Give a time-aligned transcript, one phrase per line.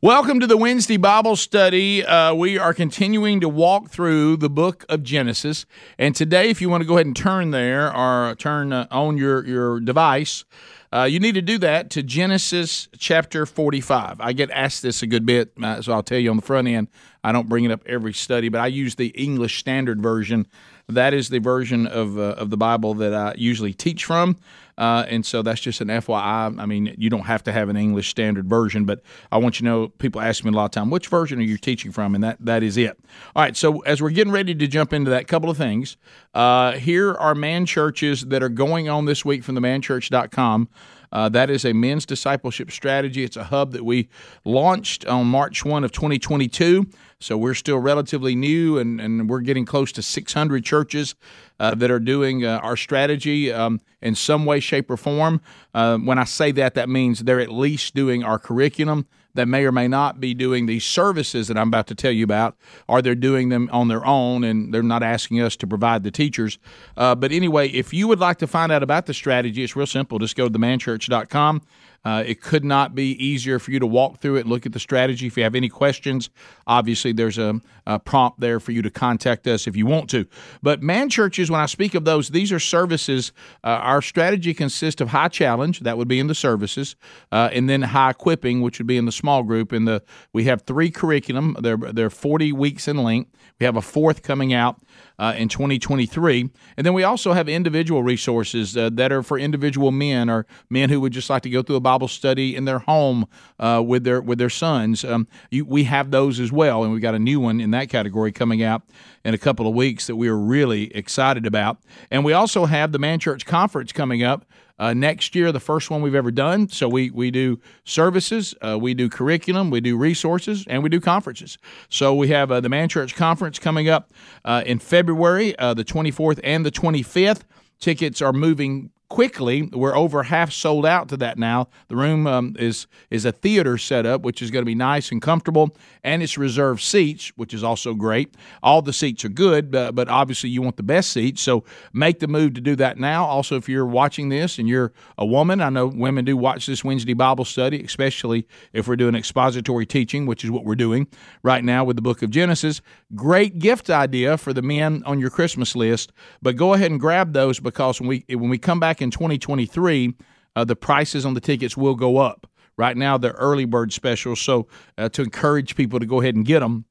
[0.00, 2.04] Welcome to the Wednesday Bible study.
[2.06, 5.66] Uh, we are continuing to walk through the book of Genesis.
[5.98, 9.16] And today, if you want to go ahead and turn there or turn uh, on
[9.16, 10.44] your, your device,
[10.92, 14.20] uh, you need to do that to Genesis chapter 45.
[14.20, 16.68] I get asked this a good bit, uh, so I'll tell you on the front
[16.68, 16.86] end.
[17.24, 20.46] I don't bring it up every study, but I use the English Standard Version.
[20.88, 24.36] That is the version of, uh, of the Bible that I usually teach from.
[24.78, 26.58] Uh, and so that's just an FYI.
[26.58, 29.64] I mean, you don't have to have an English standard version, but I want you
[29.64, 32.14] to know people ask me a lot of time, which version are you teaching from?
[32.14, 32.96] And that, that is it.
[33.34, 35.96] All right, so as we're getting ready to jump into that, couple of things.
[36.32, 40.68] Uh, here are man churches that are going on this week from the manchurch.com.
[41.10, 43.24] Uh, that is a men's discipleship strategy.
[43.24, 44.08] It's a hub that we
[44.44, 46.86] launched on March 1 of 2022.
[47.18, 51.14] So we're still relatively new, and, and we're getting close to 600 churches
[51.58, 55.40] uh, that are doing uh, our strategy um, in some way, shape, or form.
[55.74, 59.64] Uh, when I say that, that means they're at least doing our curriculum that may
[59.64, 62.56] or may not be doing these services that I'm about to tell you about,
[62.88, 66.10] or they're doing them on their own and they're not asking us to provide the
[66.10, 66.58] teachers.
[66.96, 69.86] Uh, but anyway, if you would like to find out about the strategy, it's real
[69.86, 70.18] simple.
[70.18, 71.62] Just go to themanchurch.com.
[72.04, 74.78] Uh, it could not be easier for you to walk through it, look at the
[74.78, 75.26] strategy.
[75.26, 76.30] If you have any questions,
[76.66, 80.24] obviously there's a, a, prompt there for you to contact us if you want to.
[80.62, 83.32] But man churches, when I speak of those, these are services.
[83.64, 86.94] Uh, our strategy consists of high challenge, that would be in the services,
[87.32, 89.72] uh, and then high equipping, which would be in the small group.
[89.72, 90.02] In the
[90.32, 91.56] we have three curriculum.
[91.60, 93.32] They're they're 40 weeks in length.
[93.58, 94.80] We have a fourth coming out
[95.18, 96.50] uh, in 2023.
[96.76, 100.90] And then we also have individual resources uh, that are for individual men or men
[100.90, 103.26] who would just like to go through a Bible study in their home
[103.58, 105.04] uh, with their with their sons.
[105.04, 107.88] Um, you, we have those as well, and we've got a new one in that
[107.88, 108.82] category coming out
[109.24, 111.78] in a couple of weeks that we are really excited about.
[112.10, 114.44] And we also have the Man Church Conference coming up
[114.78, 116.68] uh, next year, the first one we've ever done.
[116.68, 121.00] So we we do services, uh, we do curriculum, we do resources, and we do
[121.00, 121.58] conferences.
[121.88, 124.12] So we have uh, the Man Church Conference coming up
[124.44, 127.42] uh, in February, uh, the 24th and the 25th.
[127.80, 129.62] Tickets are moving quickly.
[129.62, 131.68] We're over half sold out to that now.
[131.88, 135.22] The room um, is is a theater setup, which is going to be nice and
[135.22, 135.74] comfortable,
[136.04, 138.34] and it's reserved seats, which is also great.
[138.62, 142.18] All the seats are good, but, but obviously you want the best seats, so make
[142.20, 143.24] the move to do that now.
[143.24, 146.84] Also, if you're watching this and you're a woman, I know women do watch this
[146.84, 151.06] Wednesday Bible study, especially if we're doing expository teaching, which is what we're doing
[151.42, 152.80] right now with the Book of Genesis.
[153.14, 157.32] Great gift idea for the men on your Christmas list, but go ahead and grab
[157.32, 160.14] those because when we when we come back back in 2023,
[160.56, 162.48] uh, the prices on the tickets will go up.
[162.76, 164.66] Right now, they're early bird specials, so
[164.96, 166.84] uh, to encourage people to go ahead and get them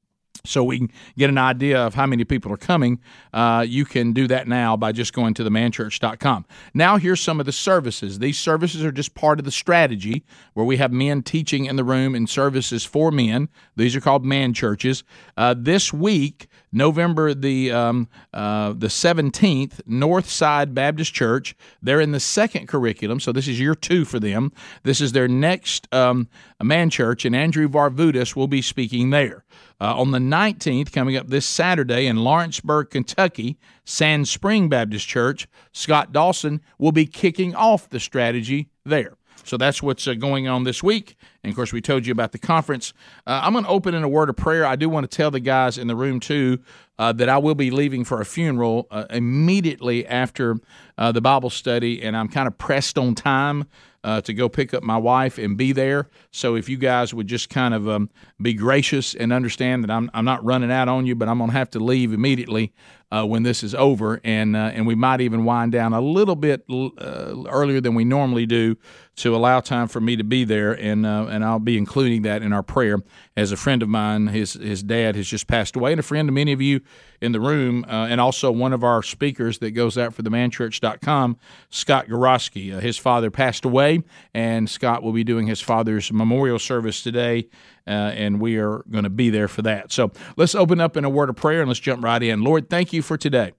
[0.45, 2.99] so we can get an idea of how many people are coming,
[3.33, 6.45] uh, you can do that now by just going to themanchurch.com.
[6.73, 8.19] Now, here's some of the services.
[8.19, 11.83] These services are just part of the strategy where we have men teaching in the
[11.83, 13.49] room and services for men.
[13.75, 15.03] These are called man churches.
[15.35, 21.55] Uh, this week, November the um, uh, the 17th, Northside Baptist Church.
[21.81, 24.51] They're in the second curriculum, so this is year two for them.
[24.83, 26.27] This is their next um,
[26.61, 29.45] man church, and Andrew Varvutis will be speaking there.
[29.79, 35.47] Uh, on the 19th, coming up this Saturday in Lawrenceburg, Kentucky, Sand Spring Baptist Church,
[35.71, 39.17] Scott Dawson will be kicking off the strategy there.
[39.47, 41.15] So that's what's uh, going on this week.
[41.43, 42.93] And of course, we told you about the conference.
[43.25, 44.65] Uh, I'm going to open in a word of prayer.
[44.65, 46.59] I do want to tell the guys in the room, too,
[46.99, 50.57] uh, that I will be leaving for a funeral uh, immediately after
[50.97, 53.65] uh, the Bible study, and I'm kind of pressed on time
[54.03, 56.09] uh, to go pick up my wife and be there.
[56.31, 58.09] So if you guys would just kind of um,
[58.41, 61.51] be gracious and understand that I'm, I'm not running out on you, but I'm going
[61.51, 62.73] to have to leave immediately
[63.09, 67.79] when this is over, and and we might even wind down a little bit earlier
[67.79, 68.75] than we normally do
[69.17, 72.41] to allow time for me to be there, and uh, and I'll be including that
[72.41, 72.97] in our prayer.
[73.35, 76.29] As a friend of mine, his his dad has just passed away, and a friend
[76.29, 76.81] of many of you
[77.21, 80.29] in the room, uh, and also one of our speakers that goes out for the
[80.29, 81.37] manchurch.com,
[81.69, 82.75] Scott Gorosky.
[82.75, 84.03] Uh, his father passed away,
[84.33, 87.49] and Scott will be doing his father's memorial service today
[87.87, 89.91] uh, and we are going to be there for that.
[89.91, 92.41] So let's open up in a word of prayer and let's jump right in.
[92.41, 93.53] Lord, thank you for today.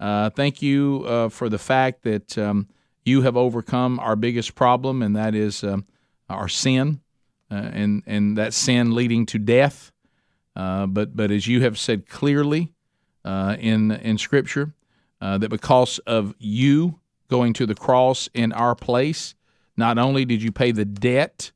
[0.00, 2.68] Uh, thank you uh, for the fact that um,
[3.04, 5.84] you have overcome our biggest problem, and that is um,
[6.28, 7.00] our sin.
[7.50, 9.92] uh, and and that sin leading to death.
[10.54, 12.72] Uh, but but as you have said clearly
[13.24, 14.72] uh, in in Scripture,
[15.20, 19.34] uh, that because of you going to the cross in our place,
[19.76, 21.52] not only did you pay the debt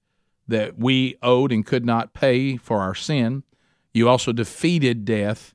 [0.46, 3.42] that we owed and could not pay for our sin,
[3.92, 5.54] you also defeated death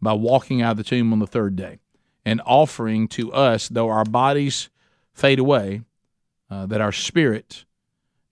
[0.00, 1.78] by walking out of the tomb on the third day
[2.24, 4.70] and offering to us, though our bodies
[5.20, 5.82] fade away,
[6.50, 7.66] uh, that our spirit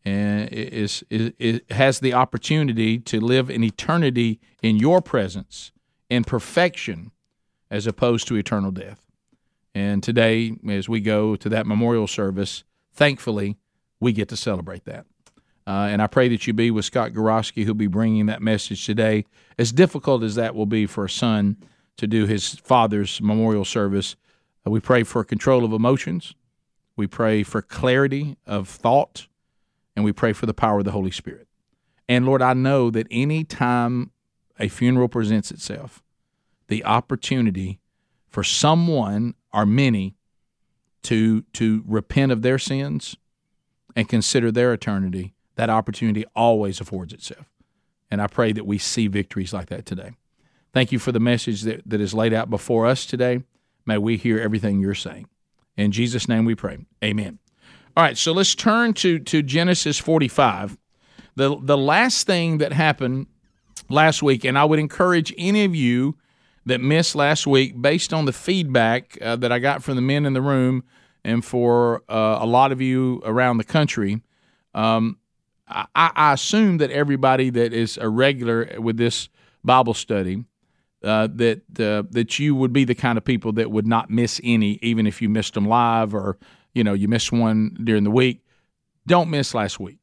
[0.06, 5.70] uh, is, is, is, has the opportunity to live in eternity in your presence
[6.08, 7.10] in perfection
[7.70, 9.04] as opposed to eternal death.
[9.74, 12.64] And today, as we go to that memorial service,
[12.94, 13.56] thankfully,
[14.00, 15.04] we get to celebrate that.
[15.66, 18.86] Uh, and I pray that you be with Scott Gorosky, who'll be bringing that message
[18.86, 19.26] today.
[19.58, 21.58] As difficult as that will be for a son
[21.98, 24.16] to do his father's memorial service,
[24.66, 26.34] uh, we pray for control of emotions.
[26.98, 29.28] We pray for clarity of thought.
[29.94, 31.48] And we pray for the power of the Holy Spirit.
[32.08, 34.10] And Lord, I know that any time
[34.58, 36.02] a funeral presents itself,
[36.66, 37.80] the opportunity
[38.28, 40.16] for someone or many
[41.04, 43.16] to to repent of their sins
[43.96, 47.46] and consider their eternity, that opportunity always affords itself.
[48.10, 50.12] And I pray that we see victories like that today.
[50.72, 53.42] Thank you for the message that, that is laid out before us today.
[53.86, 55.28] May we hear everything you're saying.
[55.78, 56.78] In Jesus' name we pray.
[57.02, 57.38] Amen.
[57.96, 60.76] All right, so let's turn to, to Genesis 45.
[61.36, 63.28] The, the last thing that happened
[63.88, 66.16] last week, and I would encourage any of you
[66.66, 70.26] that missed last week, based on the feedback uh, that I got from the men
[70.26, 70.82] in the room
[71.24, 74.20] and for uh, a lot of you around the country,
[74.74, 75.18] um,
[75.68, 79.28] I, I, assume that everybody that is a regular with this
[79.64, 80.44] Bible study,
[81.02, 84.40] uh, that uh, that you would be the kind of people that would not miss
[84.42, 86.38] any, even if you missed them live or
[86.74, 88.44] you know you missed one during the week.
[89.06, 89.98] Don't miss last week.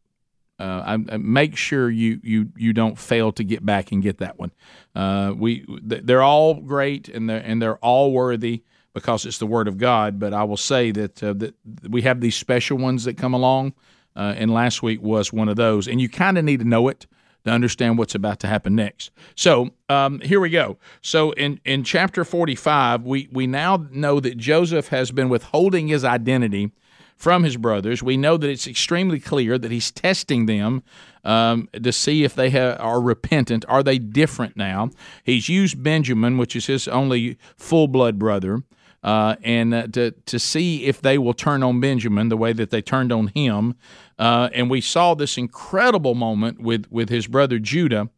[0.58, 4.20] Uh, I, I make sure you you you don't fail to get back and get
[4.20, 4.52] that one.
[4.96, 8.64] Uh, we they're all great and they're and they're all worthy
[8.94, 10.18] because it's the Word of God.
[10.18, 11.56] But I will say that uh, that
[11.90, 13.74] we have these special ones that come along
[14.16, 15.88] uh, and last week was one of those.
[15.88, 17.06] And you kind of need to know it
[17.46, 19.12] to understand what's about to happen next.
[19.36, 20.78] So um, here we go.
[21.02, 26.04] So in, in chapter 45, we, we now know that Joseph has been withholding his
[26.04, 26.72] identity
[27.16, 28.04] from his brothers.
[28.04, 30.84] We know that it's extremely clear that he's testing them
[31.24, 33.64] um, to see if they are repentant.
[33.70, 34.90] Are they different now?
[35.24, 38.64] He's used Benjamin, which is his only full blood brother.
[39.06, 42.72] Uh, and uh, to to see if they will turn on Benjamin the way that
[42.72, 43.76] they turned on him,
[44.18, 48.10] uh, and we saw this incredible moment with, with his brother Judah,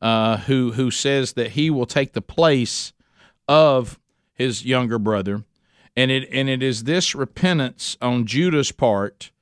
[0.00, 2.94] uh, who who says that he will take the place
[3.48, 4.00] of
[4.32, 5.44] his younger brother,
[5.94, 9.32] and it and it is this repentance on Judah's part,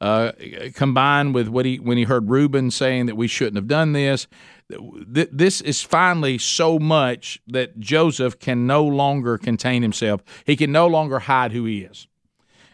[0.00, 0.32] uh,
[0.74, 4.26] combined with what he when he heard Reuben saying that we shouldn't have done this.
[4.70, 10.22] This is finally so much that Joseph can no longer contain himself.
[10.44, 12.06] He can no longer hide who he is.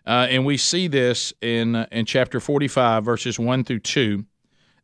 [0.06, 4.24] Uh, and we see this in, uh, in chapter 45, verses 1 through 2.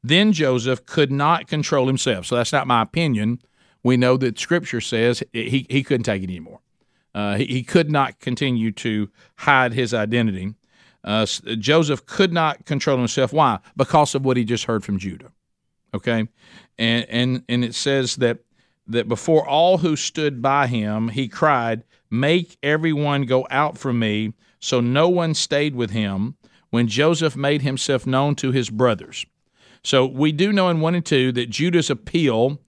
[0.03, 2.27] Then Joseph could not control himself.
[2.27, 3.41] So that's not my opinion.
[3.83, 6.61] We know that Scripture says he, he couldn't take it anymore.
[7.15, 10.55] Uh, he, he, could not continue to hide his identity.
[11.03, 11.27] Uh,
[11.59, 13.33] Joseph could not control himself.
[13.33, 13.59] Why?
[13.77, 15.33] Because of what he just heard from Judah.
[15.95, 16.29] Okay,
[16.79, 18.39] and and and it says that
[18.87, 24.33] that before all who stood by him, he cried, "Make everyone go out from me."
[24.61, 26.37] So no one stayed with him
[26.69, 29.25] when Joseph made himself known to his brothers.
[29.83, 32.61] So we do know in one and two that Judah's appeal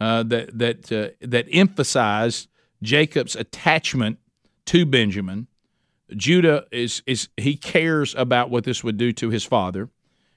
[0.00, 2.48] uh, that that uh, that emphasized
[2.82, 4.18] Jacob's attachment
[4.66, 5.46] to Benjamin.
[6.16, 9.90] Judah is is he cares about what this would do to his father.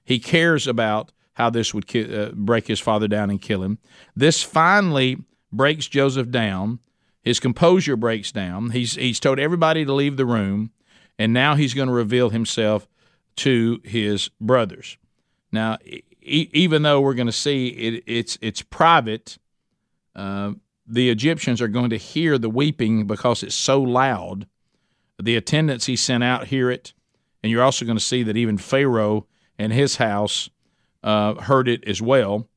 [0.03, 3.79] He cares about how this would ki- uh, break his father down and kill him.
[4.15, 5.17] This finally
[5.51, 6.79] breaks Joseph down.
[7.21, 8.71] His composure breaks down.
[8.71, 10.71] He's he's told everybody to leave the room
[11.17, 12.87] and now he's going to reveal himself
[13.37, 14.97] to his brothers.
[15.51, 19.37] Now, e- even though we're going to see it, it's it's private,
[20.15, 20.53] uh,
[20.87, 24.47] the Egyptians are going to hear the weeping because it's so loud.
[25.21, 26.93] The attendants he sent out hear it,
[27.41, 30.49] and you're also going to see that even Pharaoh and his house
[31.03, 32.47] uh, heard it as well.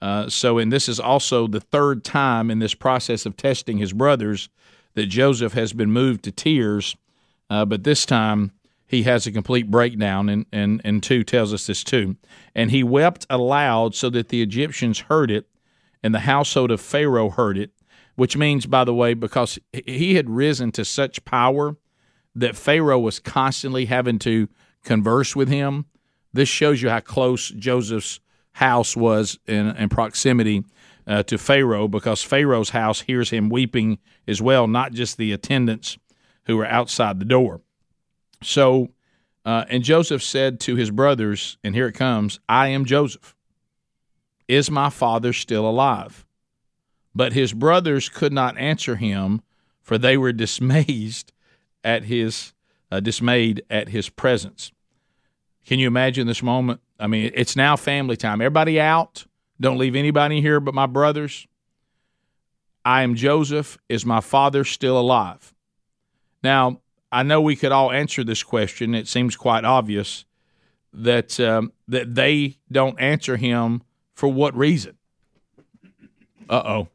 [0.00, 3.92] Uh, so, and this is also the third time in this process of testing his
[3.92, 4.48] brothers
[4.94, 6.96] that Joseph has been moved to tears
[7.52, 8.50] uh, but this time
[8.86, 12.16] he has a complete breakdown, and, and, and 2 tells us this too.
[12.54, 15.46] And he wept aloud so that the Egyptians heard it,
[16.02, 17.72] and the household of Pharaoh heard it,
[18.14, 21.76] which means, by the way, because he had risen to such power
[22.34, 24.48] that Pharaoh was constantly having to
[24.82, 25.84] converse with him.
[26.32, 28.20] This shows you how close Joseph's
[28.52, 30.64] house was in, in proximity
[31.06, 35.98] uh, to Pharaoh because Pharaoh's house hears him weeping as well, not just the attendants
[36.44, 37.60] who were outside the door.
[38.42, 38.88] So,
[39.44, 43.34] uh, and Joseph said to his brothers, and here it comes I am Joseph.
[44.48, 46.26] Is my father still alive?
[47.14, 49.42] But his brothers could not answer him,
[49.80, 51.32] for they were dismayed
[51.84, 52.52] at his
[52.90, 54.70] uh, dismayed at his presence.
[55.66, 56.80] Can you imagine this moment?
[56.98, 58.40] I mean, it's now family time.
[58.40, 59.24] Everybody out.
[59.60, 61.46] Don't leave anybody here but my brothers.
[62.84, 63.78] I am Joseph.
[63.88, 65.54] Is my father still alive?
[66.42, 66.80] Now,
[67.12, 68.94] I know we could all answer this question.
[68.94, 70.24] It seems quite obvious
[70.92, 73.82] that um, that they don't answer him
[74.14, 74.96] for what reason.
[76.48, 76.88] Uh oh.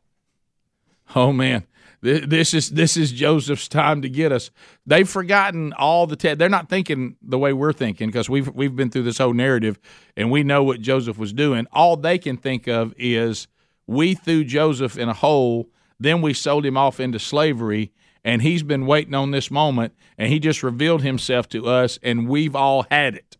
[1.16, 1.66] Oh man,
[2.02, 4.52] this is this is Joseph's time to get us.
[4.86, 8.76] They've forgotten all the te- they're not thinking the way we're thinking because we've we've
[8.76, 9.80] been through this whole narrative
[10.16, 11.66] and we know what Joseph was doing.
[11.72, 13.48] All they can think of is
[13.88, 17.92] we threw Joseph in a hole, then we sold him off into slavery,
[18.24, 22.28] and he's been waiting on this moment, and he just revealed himself to us, and
[22.28, 23.38] we've all had it.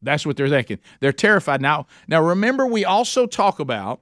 [0.00, 0.78] That's what they're thinking.
[1.00, 1.86] They're terrified now.
[2.06, 4.00] Now remember, we also talk about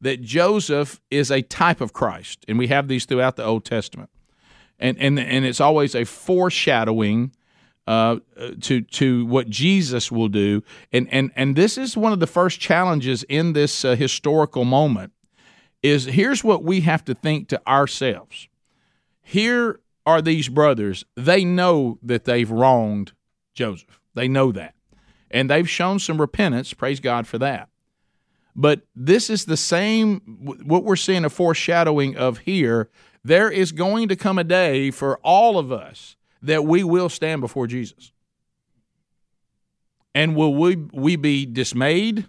[0.00, 4.10] that Joseph is a type of Christ, and we have these throughout the Old Testament,
[4.78, 7.32] and and and it's always a foreshadowing
[7.86, 8.18] uh,
[8.60, 12.60] to to what Jesus will do, and and and this is one of the first
[12.60, 15.12] challenges in this uh, historical moment.
[15.82, 18.48] Is here's what we have to think to ourselves.
[19.22, 21.04] Here are these brothers.
[21.16, 23.12] They know that they've wronged
[23.54, 24.00] Joseph.
[24.14, 24.74] They know that.
[25.30, 26.74] And they've shown some repentance.
[26.74, 27.68] Praise God for that.
[28.56, 30.20] But this is the same,
[30.64, 32.90] what we're seeing a foreshadowing of here.
[33.22, 37.40] There is going to come a day for all of us that we will stand
[37.40, 38.12] before Jesus.
[40.14, 42.26] And will we, we be dismayed?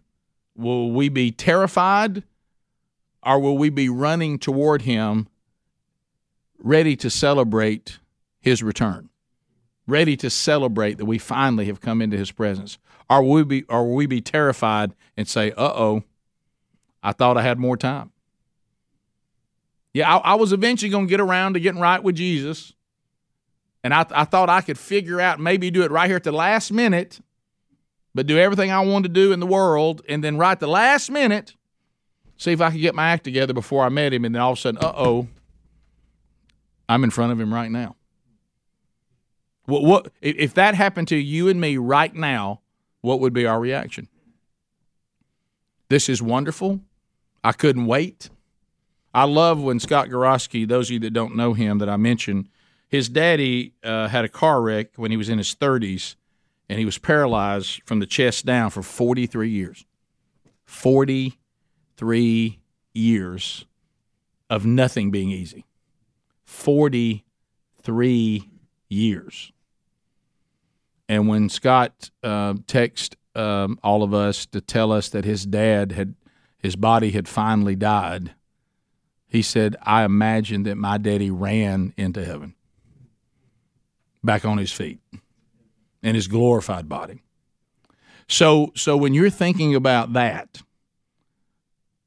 [0.55, 2.23] Will we be terrified?
[3.23, 5.27] Or will we be running toward him,
[6.59, 7.99] ready to celebrate
[8.39, 9.09] his return?
[9.87, 12.77] Ready to celebrate that we finally have come into his presence?
[13.09, 16.03] Or will we be, or will we be terrified and say, uh oh,
[17.03, 18.11] I thought I had more time.
[19.93, 22.73] Yeah, I, I was eventually going to get around to getting right with Jesus.
[23.83, 26.31] And I, I thought I could figure out maybe do it right here at the
[26.31, 27.19] last minute,
[28.13, 31.09] but do everything I wanted to do in the world, and then right the last
[31.09, 31.55] minute,
[32.37, 34.23] see if I could get my act together before I met him.
[34.23, 35.27] And then all of a sudden, uh oh,
[36.87, 37.95] I'm in front of him right now.
[39.65, 42.61] What, what if that happened to you and me right now?
[43.01, 44.07] What would be our reaction?
[45.89, 46.81] This is wonderful.
[47.43, 48.31] I couldn't wait.
[49.13, 52.49] I love when Scott Gorosky, those of you that don't know him that I mentioned,
[52.87, 56.15] his daddy uh, had a car wreck when he was in his 30s,
[56.69, 59.85] and he was paralyzed from the chest down for 43 years.
[60.65, 62.59] 43
[62.93, 63.65] years
[64.49, 65.65] of nothing being easy.
[66.45, 68.49] 43
[68.89, 69.51] years.
[71.09, 75.93] And when Scott uh, texted um, all of us to tell us that his dad
[75.93, 76.15] had
[76.61, 78.33] his body had finally died,
[79.27, 82.53] he said, I imagine that my daddy ran into heaven
[84.23, 84.99] back on his feet
[86.03, 87.21] in his glorified body.
[88.27, 90.61] So, so when you're thinking about that,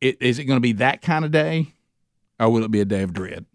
[0.00, 1.72] it, is it going to be that kind of day,
[2.38, 3.46] or will it be a day of dread?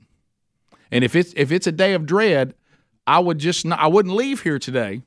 [0.91, 2.56] And if it's if it's a day of dread,
[3.06, 5.03] I would just not, I wouldn't leave here today.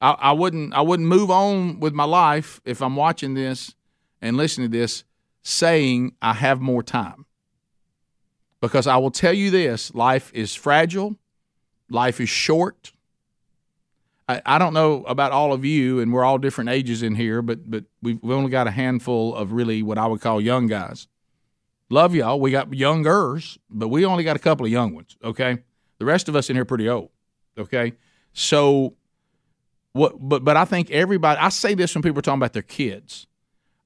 [0.00, 3.74] I, I wouldn't I wouldn't move on with my life if I'm watching this
[4.20, 5.04] and listening to this
[5.46, 7.24] saying I have more time.
[8.60, 11.16] Because I will tell you this life is fragile,
[11.88, 12.92] life is short.
[14.28, 17.42] I, I don't know about all of you, and we're all different ages in here,
[17.42, 20.66] but but we've, we've only got a handful of really what I would call young
[20.66, 21.06] guys.
[21.90, 22.40] Love y'all.
[22.40, 25.58] We got youngers, but we only got a couple of young ones, okay?
[25.98, 27.10] The rest of us in here pretty old,
[27.56, 27.92] okay?
[28.32, 28.94] So
[29.92, 32.62] what but but I think everybody I say this when people are talking about their
[32.62, 33.28] kids.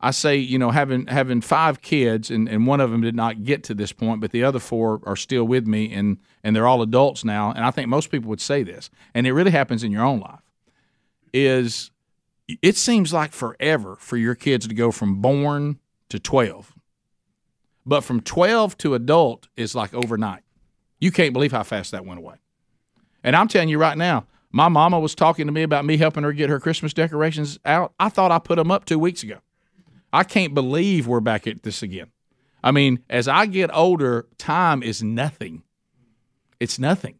[0.03, 3.45] I say, you know, having having five kids and, and one of them did not
[3.45, 6.67] get to this point, but the other four are still with me and and they're
[6.67, 7.53] all adults now.
[7.53, 10.21] And I think most people would say this, and it really happens in your own
[10.21, 10.41] life.
[11.35, 11.91] Is
[12.63, 15.79] it seems like forever for your kids to go from born
[16.09, 16.75] to twelve.
[17.85, 20.43] But from twelve to adult is like overnight.
[20.99, 22.37] You can't believe how fast that went away.
[23.23, 26.23] And I'm telling you right now, my mama was talking to me about me helping
[26.23, 27.93] her get her Christmas decorations out.
[28.01, 29.39] I thought I put them up two weeks ago.
[30.13, 32.11] I can't believe we're back at this again.
[32.63, 35.63] I mean, as I get older, time is nothing.
[36.59, 37.17] It's nothing.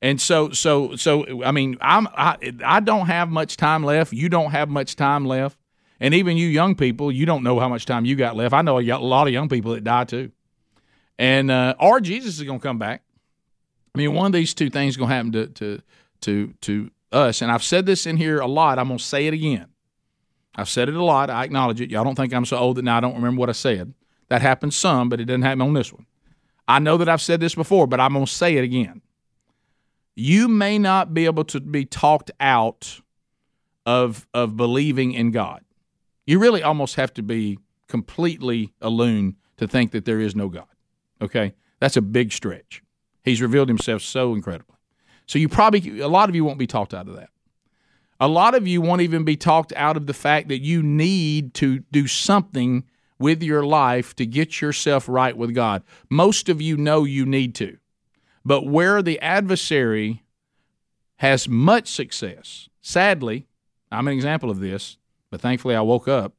[0.00, 4.12] And so, so, so, I mean, I'm, I, I don't have much time left.
[4.12, 5.58] You don't have much time left.
[6.00, 8.54] And even you young people, you don't know how much time you got left.
[8.54, 10.30] I know a lot of young people that die too.
[11.18, 13.02] And uh, or Jesus is going to come back.
[13.94, 15.82] I mean, one of these two things is going to happen to to
[16.20, 17.42] to to us.
[17.42, 18.78] And I've said this in here a lot.
[18.78, 19.66] I'm going to say it again.
[20.58, 21.30] I've said it a lot.
[21.30, 21.88] I acknowledge it.
[21.88, 23.94] Y'all don't think I'm so old that now I don't remember what I said.
[24.28, 26.04] That happens some, but it doesn't happen on this one.
[26.66, 29.00] I know that I've said this before, but I'm going to say it again.
[30.16, 33.00] You may not be able to be talked out
[33.86, 35.64] of of believing in God.
[36.26, 40.48] You really almost have to be completely a loon to think that there is no
[40.48, 40.66] God.
[41.22, 41.54] Okay?
[41.78, 42.82] That's a big stretch.
[43.22, 44.76] He's revealed himself so incredibly.
[45.26, 47.30] So you probably a lot of you won't be talked out of that.
[48.20, 51.54] A lot of you won't even be talked out of the fact that you need
[51.54, 52.84] to do something
[53.18, 55.82] with your life to get yourself right with God.
[56.08, 57.78] Most of you know you need to.
[58.44, 60.22] But where the adversary
[61.16, 63.46] has much success, sadly,
[63.90, 64.96] I'm an example of this,
[65.30, 66.34] but thankfully I woke up.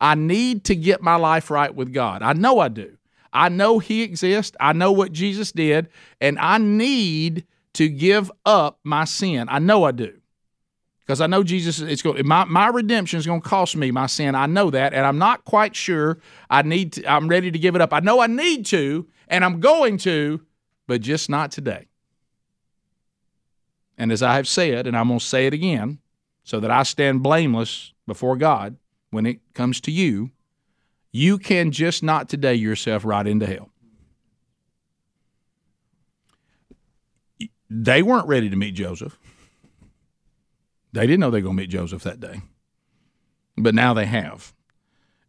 [0.00, 2.22] I need to get my life right with God.
[2.22, 2.96] I know I do.
[3.32, 4.56] I know He exists.
[4.60, 5.88] I know what Jesus did,
[6.20, 9.46] and I need to give up my sin.
[9.50, 10.20] I know I do.
[11.06, 12.26] Because I know Jesus, it's going.
[12.26, 14.34] My my redemption is going to cost me my sin.
[14.34, 16.18] I know that, and I'm not quite sure.
[16.50, 16.94] I need.
[16.94, 17.92] To, I'm ready to give it up.
[17.92, 20.44] I know I need to, and I'm going to,
[20.88, 21.86] but just not today.
[23.96, 26.00] And as I have said, and I'm going to say it again,
[26.42, 28.76] so that I stand blameless before God
[29.10, 30.30] when it comes to you,
[31.12, 33.70] you can just not today yourself right into hell.
[37.70, 39.18] They weren't ready to meet Joseph.
[40.96, 42.40] They didn't know they were going to meet Joseph that day.
[43.58, 44.54] But now they have.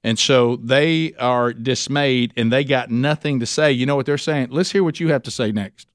[0.01, 3.73] And so they are dismayed and they got nothing to say.
[3.73, 4.47] You know what they're saying?
[4.51, 5.89] Let's hear what you have to say next.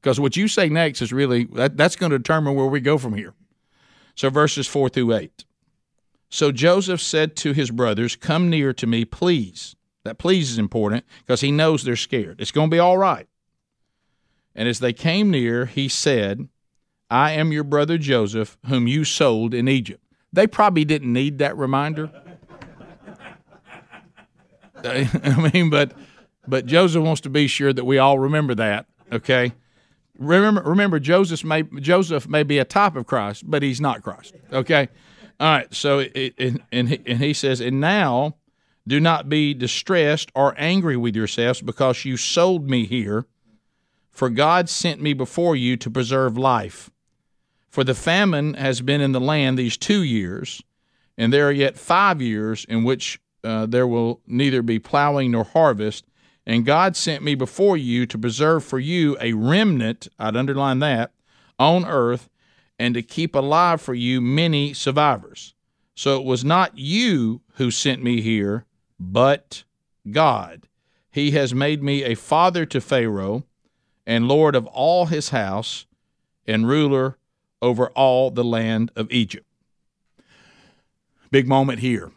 [0.00, 2.98] Because what you say next is really, that, that's going to determine where we go
[2.98, 3.34] from here.
[4.16, 5.44] So verses 4 through 8.
[6.28, 9.76] So Joseph said to his brothers, Come near to me, please.
[10.02, 12.40] That please is important because he knows they're scared.
[12.40, 13.28] It's going to be all right.
[14.52, 16.48] And as they came near, he said,
[17.14, 20.02] I am your brother Joseph, whom you sold in Egypt.
[20.32, 22.10] They probably didn't need that reminder.
[24.84, 25.92] I mean, but
[26.46, 28.86] but Joseph wants to be sure that we all remember that.
[29.12, 29.52] Okay,
[30.18, 34.34] Remember, remember Joseph may Joseph may be a type of Christ, but he's not Christ.
[34.52, 34.88] Okay,
[35.40, 35.74] all right.
[35.74, 38.36] So it, and he, and he says, and now
[38.86, 43.26] do not be distressed or angry with yourselves because you sold me here,
[44.10, 46.90] for God sent me before you to preserve life.
[47.74, 50.62] For the famine has been in the land these two years,
[51.18, 55.42] and there are yet five years in which uh, there will neither be plowing nor
[55.42, 56.04] harvest
[56.46, 61.12] and God sent me before you to preserve for you a remnant, I'd underline that,
[61.58, 62.28] on earth,
[62.78, 65.54] and to keep alive for you many survivors.
[65.94, 68.66] So it was not you who sent me here,
[69.00, 69.64] but
[70.10, 70.68] God.
[71.10, 73.44] He has made me a father to Pharaoh,
[74.06, 75.86] and Lord of all his house,
[76.46, 77.16] and ruler
[77.64, 79.46] over all the land of Egypt.
[81.30, 82.12] Big moment here.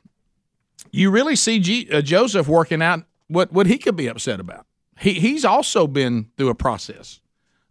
[0.91, 4.65] You really see G- uh, Joseph working out what what he could be upset about.
[4.99, 7.21] He he's also been through a process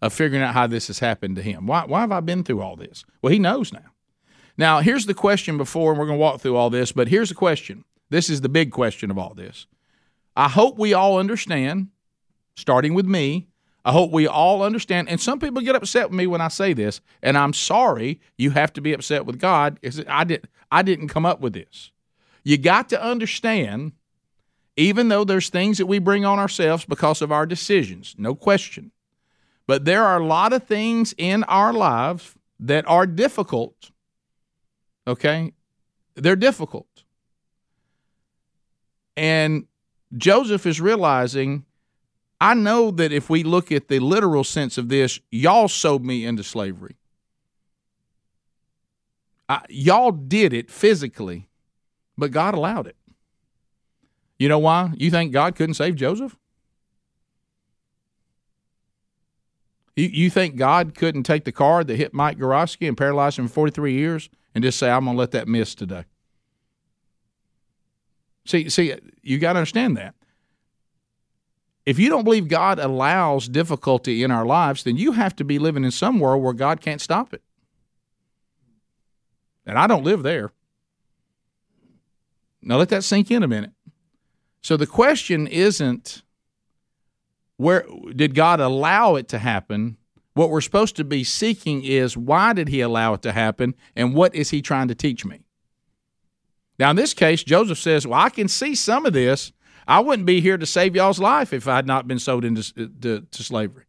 [0.02, 1.66] of figuring out how this has happened to him.
[1.66, 3.04] Why why have I been through all this?
[3.22, 3.92] Well, he knows now.
[4.58, 7.28] Now, here's the question before, and we're going to walk through all this, but here's
[7.28, 7.84] the question.
[8.08, 9.66] This is the big question of all this.
[10.34, 11.88] I hope we all understand,
[12.56, 13.48] starting with me,
[13.86, 15.08] I hope we all understand.
[15.08, 18.50] And some people get upset with me when I say this, and I'm sorry you
[18.50, 19.78] have to be upset with God.
[20.08, 21.92] I, did, I didn't come up with this.
[22.42, 23.92] You got to understand
[24.76, 28.90] even though there's things that we bring on ourselves because of our decisions, no question.
[29.68, 33.92] But there are a lot of things in our lives that are difficult.
[35.06, 35.52] Okay?
[36.16, 37.04] They're difficult.
[39.16, 39.66] And
[40.16, 41.64] Joseph is realizing
[42.40, 46.24] I know that if we look at the literal sense of this, y'all sold me
[46.26, 46.96] into slavery.
[49.48, 51.48] I, y'all did it physically,
[52.18, 52.96] but God allowed it.
[54.38, 54.92] You know why?
[54.96, 56.36] You think God couldn't save Joseph?
[59.94, 63.48] You, you think God couldn't take the car that hit Mike Gorosky and paralyzed him
[63.48, 66.04] for 43 years and just say, I'm going to let that miss today?
[68.44, 70.14] See, see, you got to understand that.
[71.86, 75.60] If you don't believe God allows difficulty in our lives, then you have to be
[75.60, 77.42] living in some world where God can't stop it.
[79.64, 80.50] And I don't live there.
[82.60, 83.70] Now let that sink in a minute.
[84.62, 86.22] So the question isn't
[87.56, 89.96] where did God allow it to happen?
[90.34, 94.12] What we're supposed to be seeking is why did he allow it to happen and
[94.12, 95.44] what is he trying to teach me?
[96.78, 99.52] Now, in this case, Joseph says, Well, I can see some of this.
[99.86, 102.60] I wouldn't be here to save y'all's life if I had not been sold into
[102.76, 103.84] uh, to, to slavery.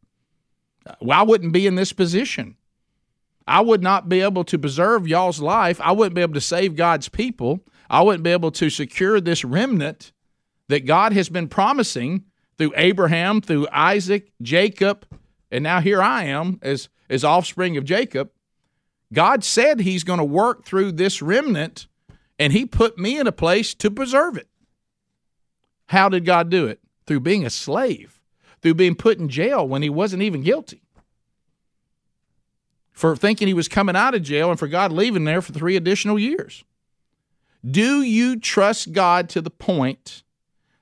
[1.02, 2.56] Well, I wouldn't be in this position.
[3.48, 5.80] I would not be able to preserve y'all's life.
[5.82, 7.62] I wouldn't be able to save God's people.
[7.90, 10.12] I wouldn't be able to secure this remnant
[10.68, 12.26] that God has been promising
[12.58, 15.06] through Abraham, through Isaac, Jacob,
[15.52, 18.32] and now here I am as, as offspring of Jacob.
[19.14, 21.88] God said He's going to work through this remnant,
[22.38, 24.50] and He put me in a place to preserve it.
[25.88, 26.80] How did God do it?
[27.06, 28.20] Through being a slave,
[28.62, 30.82] through being put in jail when He wasn't even guilty
[32.98, 35.76] for thinking he was coming out of jail and for God leaving there for three
[35.76, 36.64] additional years.
[37.64, 40.24] Do you trust God to the point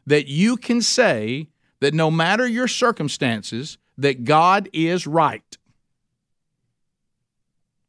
[0.08, 1.50] that you can say
[1.82, 5.58] that no matter your circumstances, that God is right?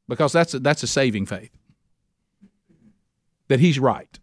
[0.08, 1.56] Because that's a, that's a saving faith.
[3.46, 4.18] That he's right.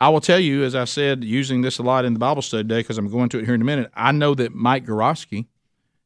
[0.00, 2.62] I will tell you, as I said, using this a lot in the Bible study
[2.62, 5.46] today, because I'm going to it here in a minute, I know that Mike Gorosky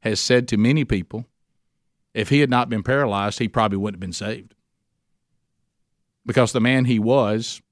[0.00, 1.26] has said to many people,
[2.12, 4.54] if he had not been paralyzed, he probably wouldn't have been saved.
[6.26, 7.62] Because the man he was,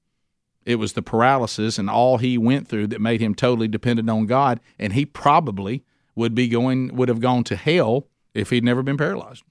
[0.65, 4.25] it was the paralysis and all he went through that made him totally dependent on
[4.25, 5.83] God, and he probably
[6.15, 9.43] would be going would have gone to hell if he'd never been paralyzed.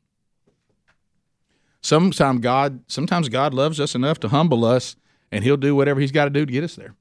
[1.83, 4.97] Sometimes God sometimes God loves us enough to humble us
[5.33, 6.95] and he'll do whatever he's got to do to get us there.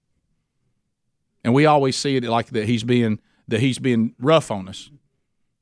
[1.43, 4.89] And we always see it like that he's being that he's being rough on us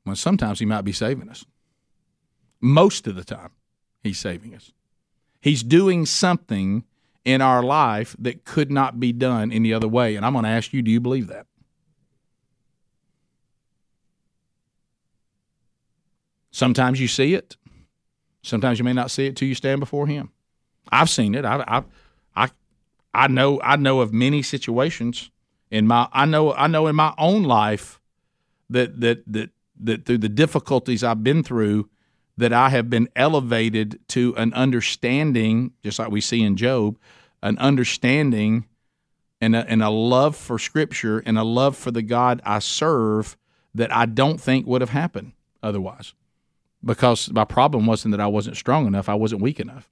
[0.04, 1.44] when sometimes he might be saving us.
[2.60, 3.50] Most of the time,
[4.02, 4.72] he's saving us.
[5.40, 6.84] He's doing something
[7.24, 10.14] in our life that could not be done any other way.
[10.14, 11.46] And I'm going to ask you do you believe that?
[16.52, 17.56] Sometimes you see it.
[18.42, 20.30] Sometimes you may not see it till you stand before Him.
[20.90, 21.44] I've seen it.
[21.44, 21.84] I, I,
[23.12, 23.60] I, know.
[23.62, 25.30] I know of many situations
[25.70, 26.08] in my.
[26.12, 26.52] I know.
[26.52, 28.00] I know in my own life
[28.68, 31.88] that that that that through the difficulties I've been through,
[32.36, 36.98] that I have been elevated to an understanding, just like we see in Job,
[37.42, 38.66] an understanding
[39.40, 43.36] and a, and a love for Scripture and a love for the God I serve
[43.74, 46.14] that I don't think would have happened otherwise.
[46.84, 49.88] Because my problem wasn't that I wasn't strong enough, I wasn't weak enough.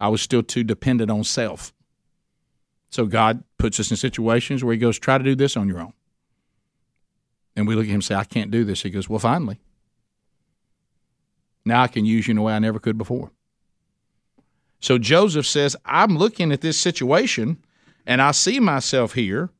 [0.00, 1.72] I was still too dependent on self.
[2.96, 5.80] So God puts us in situations where He goes, try to do this on your
[5.80, 5.92] own.
[7.54, 8.84] And we look at him and say, I can't do this.
[8.84, 9.60] He goes, Well, finally.
[11.66, 13.32] Now I can use you in a way I never could before.
[14.80, 17.58] So Joseph says, I'm looking at this situation
[18.06, 19.50] and I see myself here.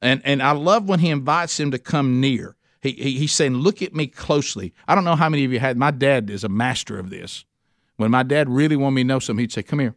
[0.00, 2.54] And, and I love when he invites him to come near.
[2.80, 4.72] He, he, he's saying, Look at me closely.
[4.86, 7.44] I don't know how many of you had, my dad is a master of this.
[7.96, 9.96] When my dad really wanted me to know something, he'd say, Come here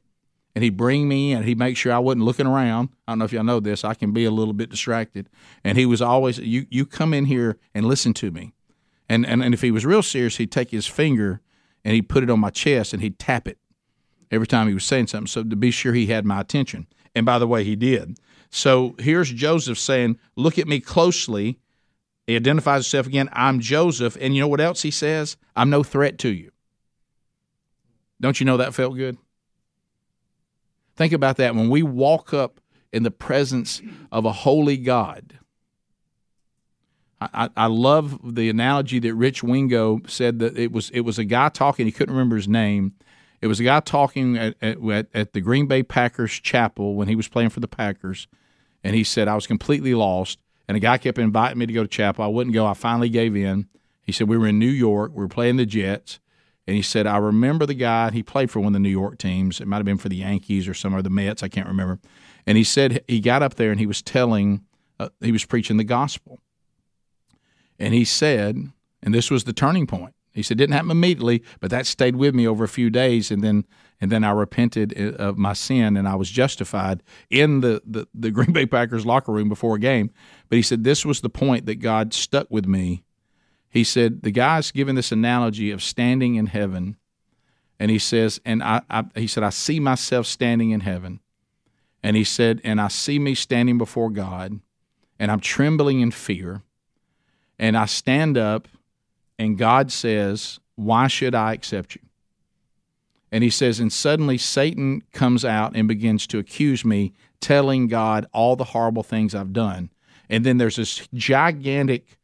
[0.58, 1.44] and he'd bring me in.
[1.44, 2.90] He'd make sure I wasn't looking around.
[3.08, 3.84] I don't know if y'all know this.
[3.84, 5.30] I can be a little bit distracted.
[5.64, 8.56] And he was always, you, you come in here and listen to me.
[9.08, 11.42] And, and, and if he was real serious, he'd take his finger
[11.86, 13.60] and he'd put it on my chest and he'd tap it
[14.32, 16.88] every time he was saying something so to be sure he had my attention.
[17.14, 18.18] And by the way, he did.
[18.50, 21.60] So here's Joseph saying, Look at me closely.
[22.26, 23.30] He identifies himself again.
[23.32, 24.18] I'm Joseph.
[24.20, 25.38] And you know what else he says?
[25.56, 26.50] I'm no threat to you.
[28.20, 29.20] Don't you know that felt good?
[30.98, 31.56] Think about that.
[31.56, 32.60] When we walk up
[32.92, 33.82] in the presence
[34.12, 35.40] of a holy God,
[37.20, 41.24] I, I, love the analogy that Rich Wingo said that it was it was a
[41.24, 41.88] guy talking.
[41.88, 42.94] He couldn't remember his name.
[43.42, 44.78] It was a guy talking at, at,
[45.14, 48.28] at the Green Bay Packers chapel when he was playing for the Packers,
[48.84, 50.40] and he said I was completely lost.
[50.68, 52.26] And a guy kept inviting me to go to chapel.
[52.26, 52.66] I wouldn't go.
[52.66, 53.68] I finally gave in.
[54.04, 55.12] He said we were in New York.
[55.14, 56.20] We were playing the Jets,
[56.68, 59.18] and he said, I remember the guy, he played for one of the New York
[59.18, 59.62] teams.
[59.62, 62.00] It might have been for the Yankees or some of the Mets, I can't remember.
[62.46, 64.66] And he said he got up there and he was telling,
[65.00, 66.40] uh, he was preaching the gospel.
[67.80, 70.14] And he said, and this was the turning point.
[70.34, 73.32] He said, didn't happen immediately, but that stayed with me over a few days.
[73.32, 73.66] And then,
[74.02, 78.08] and then I repented uh, of my sin and I was justified in the, the,
[78.14, 80.12] the Green Bay Packers locker room before a game.
[80.50, 83.04] But he said, this was the point that God stuck with me
[83.70, 86.98] he said the guy's given this analogy of standing in heaven,
[87.80, 91.20] and he says, and I, I, he said, I see myself standing in heaven,
[92.02, 94.60] and he said, and I see me standing before God,
[95.20, 96.62] and I'm trembling in fear,
[97.60, 98.68] and I stand up,
[99.40, 102.02] and God says, Why should I accept you?
[103.32, 108.26] And he says, and suddenly Satan comes out and begins to accuse me, telling God
[108.32, 109.90] all the horrible things I've done.
[110.30, 112.17] And then there's this gigantic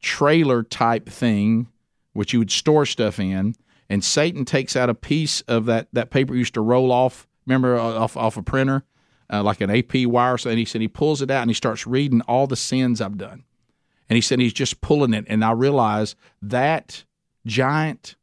[0.00, 1.68] trailer type thing,
[2.12, 3.54] which you would store stuff in,
[3.88, 7.76] and Satan takes out a piece of that that paper used to roll off Remember
[7.76, 8.84] uh, off off a printer,
[9.32, 10.38] uh, like an AP wire.
[10.38, 13.00] So, and he said he pulls it out and he starts reading all the sins
[13.00, 13.44] I've done,
[14.08, 17.04] and he said he's just pulling it, and I realize that
[17.44, 18.14] giant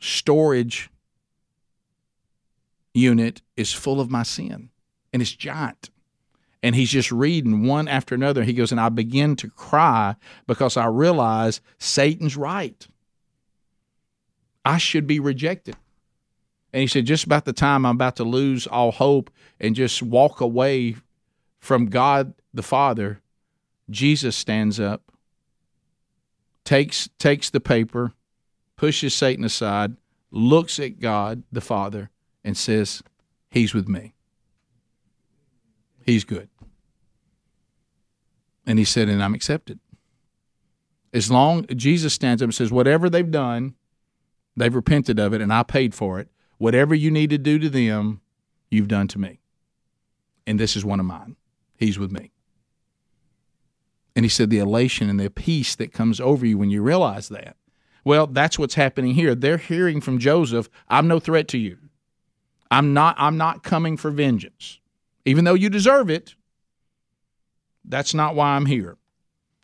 [0.00, 0.90] storage
[2.94, 4.70] unit is full of my sin,
[5.12, 5.90] and it's giant.
[6.62, 8.44] And he's just reading one after another.
[8.44, 10.14] He goes, and I begin to cry
[10.46, 12.86] because I realize Satan's right.
[14.64, 15.76] I should be rejected.
[16.72, 20.02] And he said, just about the time I'm about to lose all hope and just
[20.02, 20.96] walk away
[21.58, 23.20] from God the Father,
[23.90, 25.12] Jesus stands up,
[26.64, 28.12] takes takes the paper,
[28.76, 29.96] pushes Satan aside,
[30.30, 32.10] looks at God the Father,
[32.42, 33.02] and says,
[33.50, 34.14] He's with me.
[36.04, 36.48] He's good.
[38.66, 39.80] And he said, and I'm accepted.
[41.12, 43.74] As long Jesus stands up and says, whatever they've done,
[44.56, 46.28] they've repented of it, and I paid for it.
[46.58, 48.20] Whatever you need to do to them,
[48.70, 49.40] you've done to me.
[50.46, 51.36] And this is one of mine.
[51.76, 52.32] He's with me.
[54.14, 57.28] And he said, the elation and the peace that comes over you when you realize
[57.30, 57.56] that.
[58.04, 59.34] Well, that's what's happening here.
[59.34, 61.78] They're hearing from Joseph, I'm no threat to you.
[62.70, 64.80] I'm not I'm not coming for vengeance.
[65.24, 66.34] Even though you deserve it,
[67.84, 68.96] that's not why I'm here.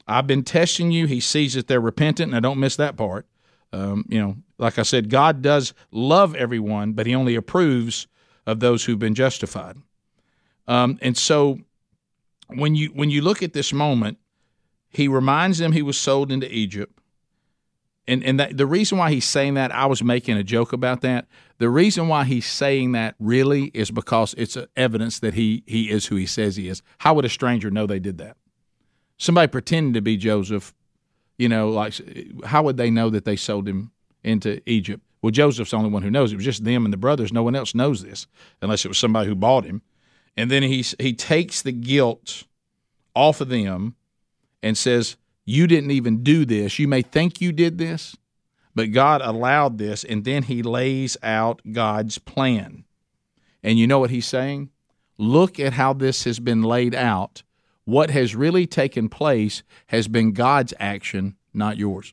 [0.06, 1.06] I've been testing you.
[1.06, 3.26] He sees that they're repentant, and I don't miss that part.
[3.72, 8.06] Um, you know, like I said, God does love everyone, but He only approves
[8.46, 9.76] of those who've been justified.
[10.66, 11.60] Um, and so,
[12.48, 14.18] when you when you look at this moment,
[14.88, 16.98] He reminds them He was sold into Egypt,
[18.08, 21.02] and and that, the reason why He's saying that, I was making a joke about
[21.02, 21.26] that.
[21.58, 26.06] The reason why he's saying that really is because it's evidence that he he is
[26.06, 26.82] who he says he is.
[26.98, 28.36] How would a stranger know they did that?
[29.18, 30.72] Somebody pretending to be Joseph,
[31.36, 31.94] you know, like
[32.44, 33.90] how would they know that they sold him
[34.22, 35.02] into Egypt?
[35.20, 36.32] Well, Joseph's the only one who knows.
[36.32, 37.32] It was just them and the brothers.
[37.32, 38.28] No one else knows this
[38.62, 39.82] unless it was somebody who bought him.
[40.36, 42.44] And then he he takes the guilt
[43.16, 43.96] off of them
[44.62, 45.16] and says,
[45.48, 46.78] "You didn't even do this.
[46.78, 48.14] You may think you did this,
[48.74, 52.84] but God allowed this, and then he lays out God's plan.
[53.62, 54.68] And you know what he's saying?
[55.16, 57.44] Look at how this has been laid out.
[57.86, 62.12] What has really taken place has been God's action, not yours.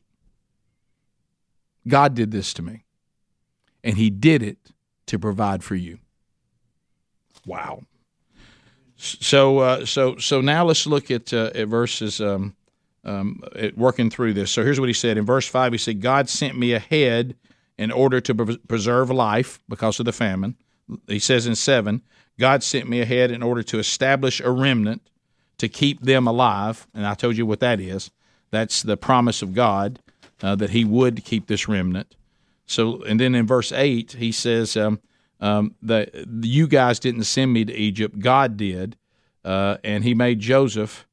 [1.86, 2.84] God did this to me,
[3.84, 4.56] and he did it
[5.08, 5.98] to provide for you.
[7.44, 7.82] Wow.
[8.96, 12.56] So, uh, so, so now let's look at, uh, at verses um,
[13.06, 13.40] um,
[13.76, 14.50] working through this.
[14.50, 15.72] So here's what he said in verse five.
[15.72, 17.36] He said, "God sent me ahead
[17.78, 20.56] in order to pre- preserve life because of the famine."
[21.06, 22.02] He says in seven,
[22.38, 25.08] "God sent me ahead in order to establish a remnant
[25.58, 28.10] to keep them alive." And I told you what that is.
[28.50, 30.00] That's the promise of God
[30.42, 32.16] uh, that He would keep this remnant.
[32.66, 34.98] So, and then in verse eight, he says um,
[35.40, 38.96] um, that you guys didn't send me to Egypt; God did,
[39.44, 41.05] uh, and He made Joseph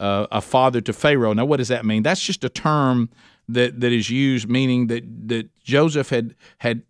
[0.00, 1.32] uh, a father to Pharaoh.
[1.32, 2.02] Now, what does that mean?
[2.02, 3.10] That's just a term
[3.48, 6.82] that, that is used, meaning that, that Joseph had had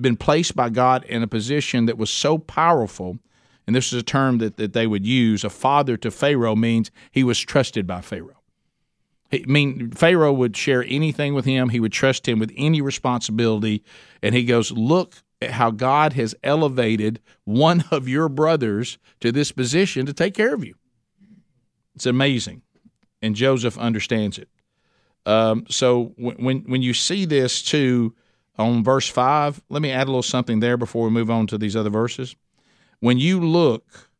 [0.00, 3.18] been placed by God in a position that was so powerful.
[3.66, 5.44] And this is a term that, that they would use.
[5.44, 8.40] A father to Pharaoh means he was trusted by Pharaoh.
[9.32, 11.70] I mean, Pharaoh would share anything with him.
[11.70, 13.82] He would trust him with any responsibility.
[14.22, 19.52] And he goes, Look at how God has elevated one of your brothers to this
[19.52, 20.74] position to take care of you.
[21.94, 22.62] It's amazing,
[23.22, 24.48] and Joseph understands it.
[25.26, 28.14] Um, so when when you see this too
[28.58, 31.58] on verse five, let me add a little something there before we move on to
[31.58, 32.36] these other verses.
[33.00, 34.10] When you look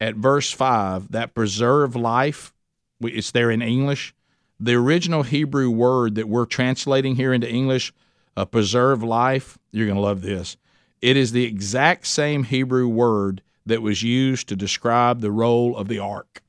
[0.00, 2.54] at verse five, that preserve life,
[3.00, 4.14] it's there in English.
[4.58, 7.92] The original Hebrew word that we're translating here into English,
[8.36, 10.56] a preserve life, you're going to love this.
[11.00, 15.88] It is the exact same Hebrew word that was used to describe the role of
[15.88, 16.42] the ark.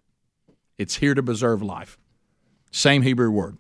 [0.81, 1.99] It's here to preserve life.
[2.71, 3.57] Same Hebrew word.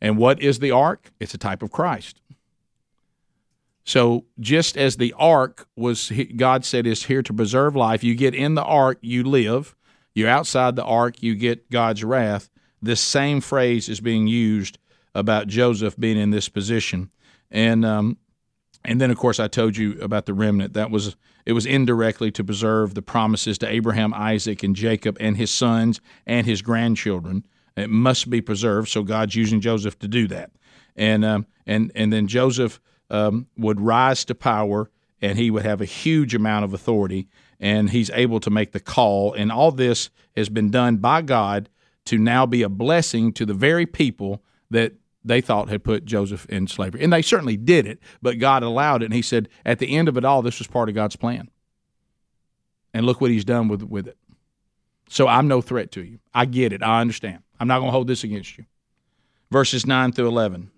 [0.00, 1.12] And what is the ark?
[1.20, 2.22] It's a type of Christ.
[3.84, 8.34] So just as the ark was, God said, is here to preserve life, you get
[8.34, 9.76] in the ark, you live.
[10.14, 12.48] You're outside the ark, you get God's wrath.
[12.80, 14.78] This same phrase is being used
[15.14, 17.10] about Joseph being in this position.
[17.50, 18.16] And um,
[18.86, 20.74] and then, of course, I told you about the remnant.
[20.74, 25.36] That was it was indirectly to preserve the promises to Abraham, Isaac, and Jacob, and
[25.36, 27.46] his sons and his grandchildren.
[27.76, 28.88] It must be preserved.
[28.88, 30.50] So God's using Joseph to do that.
[30.96, 35.80] And um, and and then Joseph um, would rise to power, and he would have
[35.80, 37.28] a huge amount of authority,
[37.60, 39.32] and he's able to make the call.
[39.32, 41.68] And all this has been done by God
[42.06, 44.94] to now be a blessing to the very people that
[45.26, 47.02] they thought had put Joseph in slavery.
[47.02, 49.06] And they certainly did it, but God allowed it.
[49.06, 51.50] And he said, at the end of it all, this was part of God's plan.
[52.94, 54.16] And look what he's done with, with it.
[55.08, 56.20] So I'm no threat to you.
[56.32, 56.82] I get it.
[56.82, 57.42] I understand.
[57.60, 58.64] I'm not going to hold this against you.
[59.50, 60.70] Verses 9 through 11.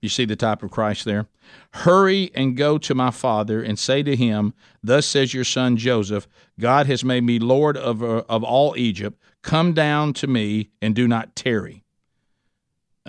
[0.00, 1.26] You see the type of Christ there?
[1.72, 6.26] Hurry and go to my father and say to him, Thus says your son Joseph,
[6.58, 9.20] God has made me Lord of, uh, of all Egypt.
[9.42, 11.79] Come down to me and do not tarry.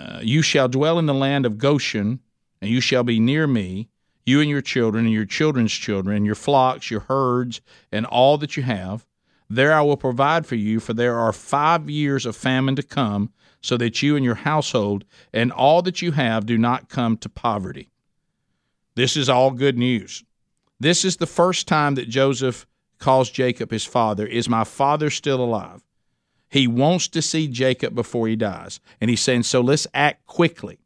[0.02, 2.18] Uh, you shall dwell in the land of Goshen,
[2.60, 3.88] and you shall be near me,
[4.26, 7.60] you and your children, and your children's children, and your flocks, your herds,
[7.92, 9.06] and all that you have.
[9.48, 13.30] There I will provide for you, for there are five years of famine to come,
[13.60, 17.28] so that you and your household and all that you have do not come to
[17.28, 17.88] poverty.
[18.96, 20.24] This is all good news.
[20.80, 22.66] This is the first time that Joseph
[22.98, 24.26] calls Jacob his father.
[24.26, 25.84] Is my father still alive?
[26.52, 28.78] He wants to see Jacob before he dies.
[29.00, 30.80] And he's saying, so let's act quickly.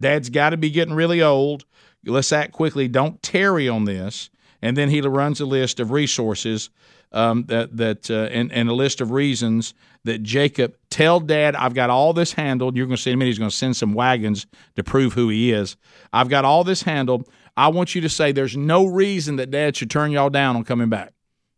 [0.00, 1.64] Dad's got to be getting really old.
[2.04, 2.86] Let's act quickly.
[2.86, 4.30] Don't tarry on this.
[4.62, 6.70] And then he runs a list of resources
[7.10, 11.74] um, that that uh, and, and a list of reasons that Jacob tell Dad I've
[11.74, 12.76] got all this handled.
[12.76, 15.50] You're going to see minute he's going to send some wagons to prove who he
[15.50, 15.76] is.
[16.12, 17.28] I've got all this handled.
[17.56, 20.62] I want you to say there's no reason that Dad should turn y'all down on
[20.62, 21.12] coming back.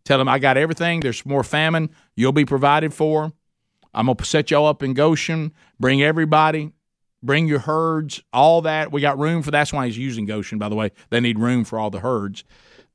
[0.06, 1.00] Tell him I got everything.
[1.00, 1.90] There's more famine.
[2.16, 3.34] You'll be provided for.
[3.94, 5.52] I'm gonna set y'all up in Goshen.
[5.78, 6.72] Bring everybody.
[7.22, 8.22] Bring your herds.
[8.32, 9.50] All that we got room for.
[9.50, 10.58] That's why he's using Goshen.
[10.58, 12.44] By the way, they need room for all the herds.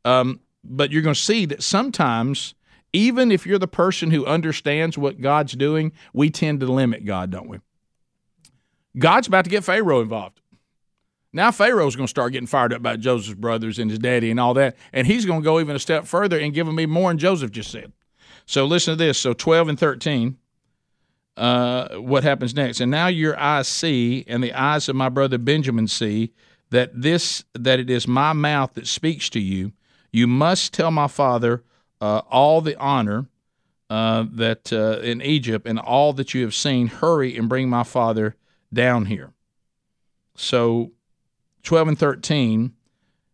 [0.03, 2.55] Um, but you're going to see that sometimes,
[2.91, 7.29] even if you're the person who understands what God's doing, we tend to limit God,
[7.29, 7.60] don't we?
[8.97, 10.41] God's about to get Pharaoh involved.
[11.34, 14.39] Now Pharaoh's going to start getting fired up about Joseph's brothers and his daddy and
[14.39, 16.93] all that, and he's going to go even a step further and give him even
[16.93, 17.91] more than Joseph just said.
[18.45, 19.19] So listen to this.
[19.19, 20.38] So 12 and 13,
[21.38, 22.80] uh, what happens next?
[22.80, 26.34] And now your eyes see, and the eyes of my brother Benjamin see,
[26.69, 29.71] that this that it is my mouth that speaks to you
[30.15, 31.62] you must tell my father
[32.00, 33.28] uh, all the honor
[33.89, 36.88] uh, that uh, in Egypt and all that you have seen.
[36.88, 38.38] Hurry and bring my father
[38.71, 39.34] down here.
[40.38, 40.93] So,
[41.63, 42.76] twelve and thirteen,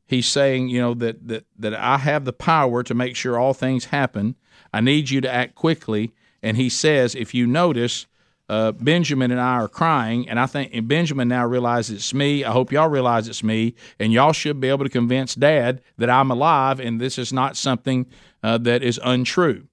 [0.07, 3.53] he's saying, you know, that that that I have the power to make sure all
[3.53, 4.35] things happen.
[4.73, 6.15] I need you to act quickly.
[6.43, 8.07] And he says, if you notice,
[8.49, 12.43] uh, Benjamin and I are crying, and I think and Benjamin now realizes it's me.
[12.43, 16.09] I hope y'all realize it's me, and y'all should be able to convince Dad that
[16.09, 18.07] I'm alive, and this is not something
[18.43, 19.67] uh, that is untrue.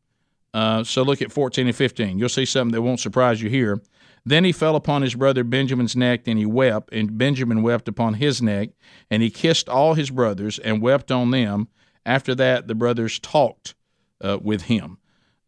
[0.55, 2.19] Uh, so look at 14 and 15.
[2.19, 3.83] You'll see something that won't surprise you here.
[4.25, 8.15] Then he fell upon his brother Benjamin's neck, and he wept, and Benjamin wept upon
[8.15, 8.71] his neck,
[9.11, 11.69] and he kissed all his brothers and wept on them.
[12.07, 13.75] After that, the brothers talked
[14.21, 14.99] uh, with him.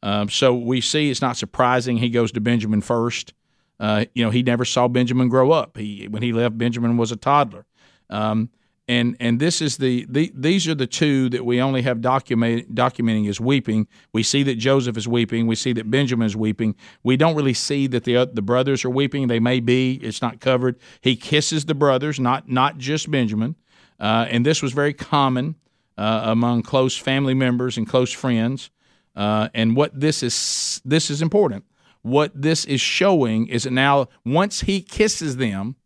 [0.03, 3.35] Um, so we see it's not surprising he goes to Benjamin first.
[3.79, 5.77] Uh, you know, he never saw Benjamin grow up.
[5.77, 7.67] He when he left, Benjamin was a toddler.
[8.09, 8.51] Um,
[8.91, 12.75] and and this is the, the these are the two that we only have document,
[12.75, 13.87] documenting as weeping.
[14.13, 15.47] We see that Joseph is weeping.
[15.47, 16.75] We see that Benjamin is weeping.
[17.05, 19.29] We don't really see that the the brothers are weeping.
[19.29, 20.01] They may be.
[20.03, 20.77] It's not covered.
[21.01, 23.55] He kisses the brothers, not not just Benjamin.
[24.01, 25.55] Uh, and this was very common
[25.97, 28.71] uh, among close family members and close friends.
[29.21, 31.63] Uh, and what this is this is important.
[32.01, 35.77] What this is showing is that now once he kisses them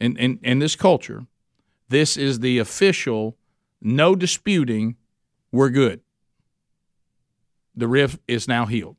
[0.00, 1.26] in, in, in this culture,
[1.88, 3.36] this is the official,
[3.80, 4.96] no disputing,
[5.52, 6.00] we're good.
[7.76, 8.96] The rift is now healed.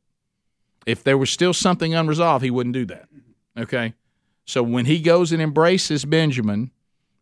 [0.86, 3.06] If there was still something unresolved, he wouldn't do that.
[3.58, 3.92] Okay?
[4.46, 6.70] So when he goes and embraces Benjamin,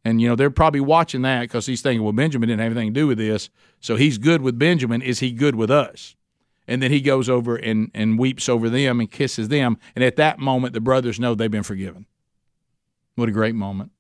[0.05, 2.95] and you know they're probably watching that because he's thinking, well, Benjamin didn't have anything
[2.95, 5.03] to do with this, so he's good with Benjamin.
[5.03, 6.15] Is he good with us?
[6.71, 9.77] And then he goes over and, and weeps over them and kisses them.
[9.97, 12.07] And at that moment, the brothers know they've been forgiven.
[13.17, 13.91] What a great moment.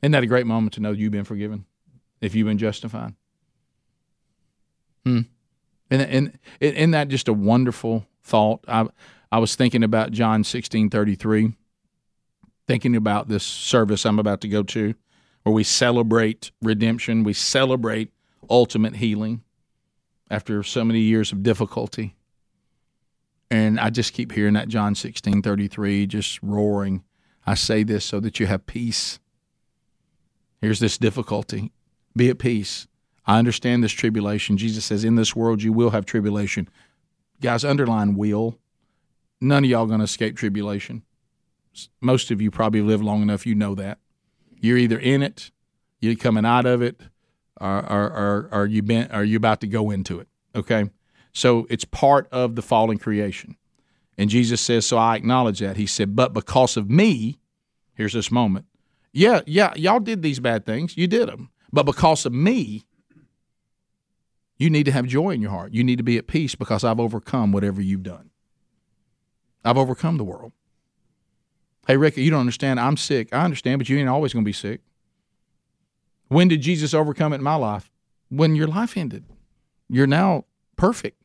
[0.00, 1.66] Isn't that a great moment to know you've been forgiven
[2.20, 3.14] if you've been justified?
[5.04, 5.22] Hmm.
[5.90, 8.64] And, and isn't that just a wonderful thought?
[8.68, 8.86] I,
[9.32, 11.52] I was thinking about John sixteen thirty three,
[12.68, 14.94] thinking about this service I'm about to go to,
[15.42, 18.12] where we celebrate redemption, we celebrate
[18.48, 19.42] ultimate healing
[20.32, 22.16] after so many years of difficulty.
[23.50, 27.04] And I just keep hearing that John 16 33 just roaring.
[27.46, 29.20] I say this so that you have peace.
[30.60, 31.70] Here's this difficulty.
[32.16, 32.86] Be at peace.
[33.26, 34.56] I understand this tribulation.
[34.56, 36.68] Jesus says, In this world you will have tribulation.
[37.40, 38.58] Guys, underline will.
[39.40, 41.02] None of y'all going to escape tribulation.
[42.00, 43.98] Most of you probably live long enough, you know that.
[44.60, 45.50] You're either in it,
[46.00, 47.00] you're coming out of it,
[47.62, 50.28] are are are, you been are you about to go into it?
[50.54, 50.90] Okay,
[51.32, 53.56] so it's part of the fallen creation,
[54.18, 57.38] and Jesus says, "So I acknowledge that." He said, "But because of me,
[57.94, 58.66] here's this moment.
[59.12, 60.96] Yeah, yeah, y'all did these bad things.
[60.96, 62.84] You did them, but because of me,
[64.58, 65.72] You need to have joy in your heart.
[65.74, 68.30] You need to be at peace because I've overcome whatever you've done.
[69.64, 70.52] I've overcome the world.
[71.86, 72.78] Hey, Rick, you don't understand.
[72.80, 73.28] I'm sick.
[73.32, 74.80] I understand, but you ain't always going to be sick.
[76.32, 77.90] When did Jesus overcome it in my life?
[78.30, 79.24] When your life ended.
[79.90, 81.20] You're now perfect.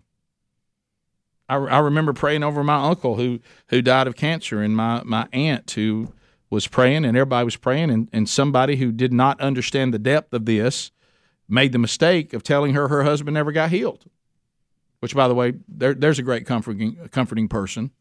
[1.47, 3.39] I, I remember praying over my uncle who
[3.69, 6.11] who died of cancer, and my my aunt who
[6.49, 10.33] was praying, and everybody was praying, and, and somebody who did not understand the depth
[10.33, 10.91] of this
[11.47, 14.09] made the mistake of telling her her husband never got healed.
[14.99, 17.91] Which, by the way, there, there's a great comforting comforting person.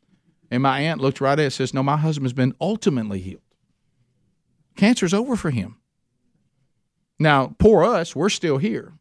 [0.51, 3.43] And my aunt looked right at it and says, No, my husband's been ultimately healed.
[4.75, 5.77] Cancer's over for him.
[7.19, 8.93] Now, poor us, we're still here.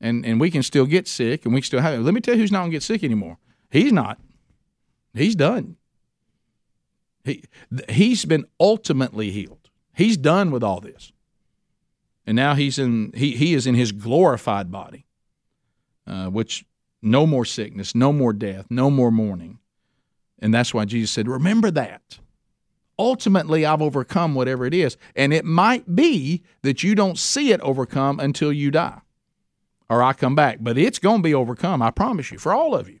[0.00, 2.02] And and we can still get sick and we can still have it.
[2.02, 3.38] Let me tell you who's not gonna get sick anymore.
[3.70, 4.18] He's not.
[5.12, 5.76] He's done.
[7.24, 7.44] He
[7.88, 9.70] he's been ultimately healed.
[9.92, 11.12] He's done with all this.
[12.26, 15.04] And now he's in he he is in his glorified body.
[16.06, 16.64] Uh, which
[17.02, 19.58] no more sickness, no more death, no more mourning.
[20.38, 22.18] And that's why Jesus said, Remember that.
[22.98, 24.96] Ultimately, I've overcome whatever it is.
[25.14, 29.00] And it might be that you don't see it overcome until you die
[29.88, 30.58] or I come back.
[30.60, 33.00] But it's going to be overcome, I promise you, for all of you.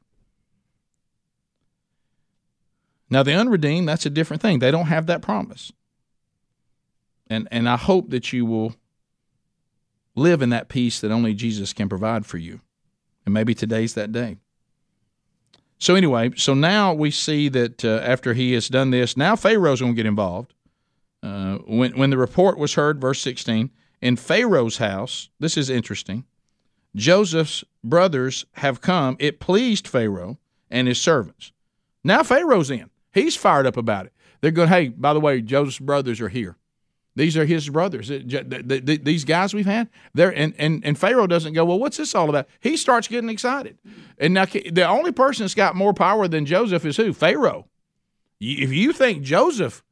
[3.10, 4.58] Now, the unredeemed, that's a different thing.
[4.58, 5.72] They don't have that promise.
[7.28, 8.74] And, and I hope that you will
[10.14, 12.60] live in that peace that only Jesus can provide for you.
[13.24, 14.36] And maybe today's that day.
[15.78, 19.80] So anyway, so now we see that uh, after he has done this, now Pharaoh's
[19.80, 20.52] going to get involved.
[21.22, 23.70] Uh, when when the report was heard, verse sixteen,
[24.00, 26.24] in Pharaoh's house, this is interesting.
[26.96, 29.16] Joseph's brothers have come.
[29.18, 30.38] It pleased Pharaoh
[30.70, 31.52] and his servants.
[32.02, 32.90] Now Pharaoh's in.
[33.12, 34.12] He's fired up about it.
[34.40, 36.56] They're going, hey, by the way, Joseph's brothers are here.
[37.18, 38.06] These are his brothers.
[38.08, 41.64] These guys we've had, they're and, and and Pharaoh doesn't go.
[41.64, 42.46] Well, what's this all about?
[42.60, 43.76] He starts getting excited,
[44.18, 47.12] and now the only person that's got more power than Joseph is who?
[47.12, 47.66] Pharaoh.
[48.38, 49.82] If you think Joseph,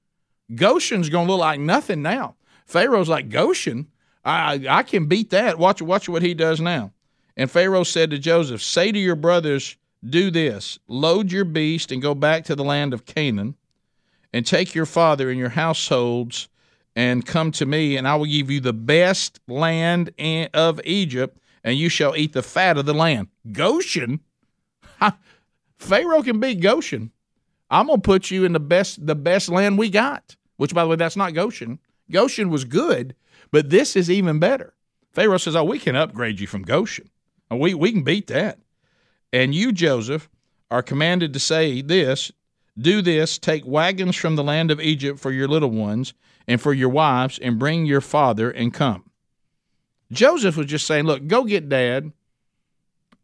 [0.55, 2.37] Goshen's to look like nothing now.
[2.65, 3.89] Pharaoh's like Goshen.
[4.25, 5.59] I I can beat that.
[5.59, 6.93] Watch watch what he does now.
[7.37, 9.77] And Pharaoh said to Joseph, "Say to your brothers,
[10.09, 13.57] do this: load your beast and go back to the land of Canaan,
[14.33, 16.47] and take your father and your households."
[16.97, 20.11] And come to me, and I will give you the best land
[20.55, 23.29] of Egypt, and you shall eat the fat of the land.
[23.53, 24.21] Goshen?
[25.79, 27.13] Pharaoh can beat Goshen.
[27.71, 30.37] I'm gonna put you in the best the best land we got.
[30.57, 31.79] Which, by the way, that's not Goshen.
[32.11, 33.15] Goshen was good,
[33.51, 34.73] but this is even better.
[35.13, 37.11] Pharaoh says, "Oh, we can upgrade you from Goshen.
[37.51, 38.59] Oh, we we can beat that."
[39.33, 40.31] And you, Joseph,
[40.71, 42.33] are commanded to say this:
[42.79, 46.15] Do this: Take wagons from the land of Egypt for your little ones
[46.47, 49.11] and for your wives, and bring your father and come.
[50.13, 52.13] Joseph was just saying, Look, go get dad.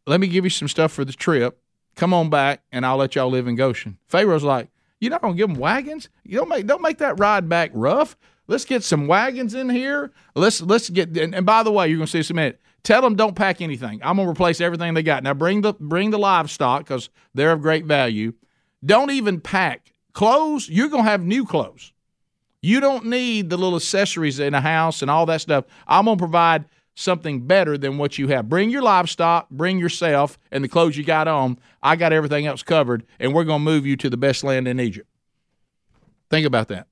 [0.07, 1.59] Let me give you some stuff for the trip.
[1.95, 3.99] Come on back, and I'll let y'all live in Goshen.
[4.09, 4.69] Pharaoh's like,
[5.01, 6.09] You're not going to give them wagons?
[6.25, 8.17] You don't make, don't make that ride back rough.
[8.49, 10.13] Let's get some wagons in here.
[10.35, 12.61] Let's let's get and, and by the way, you're to see some minute.
[12.83, 14.01] Tell them don't pack anything.
[14.03, 15.23] I'm to replace everything they got.
[15.23, 18.33] Now bring the bring the livestock because they're of great value.
[18.85, 20.69] Don't even pack clothes.
[20.69, 21.93] You're going to have new clothes.
[22.61, 25.65] You don't need the little accessories in a house and all that stuff.
[25.87, 26.65] I'm going to provide
[26.95, 28.49] something better than what you have.
[28.49, 31.59] Bring your livestock, bring yourself, and the clothes you got on.
[31.83, 34.69] I got everything else covered, and we're going to move you to the best land
[34.69, 35.09] in Egypt.
[36.31, 36.87] Think about that.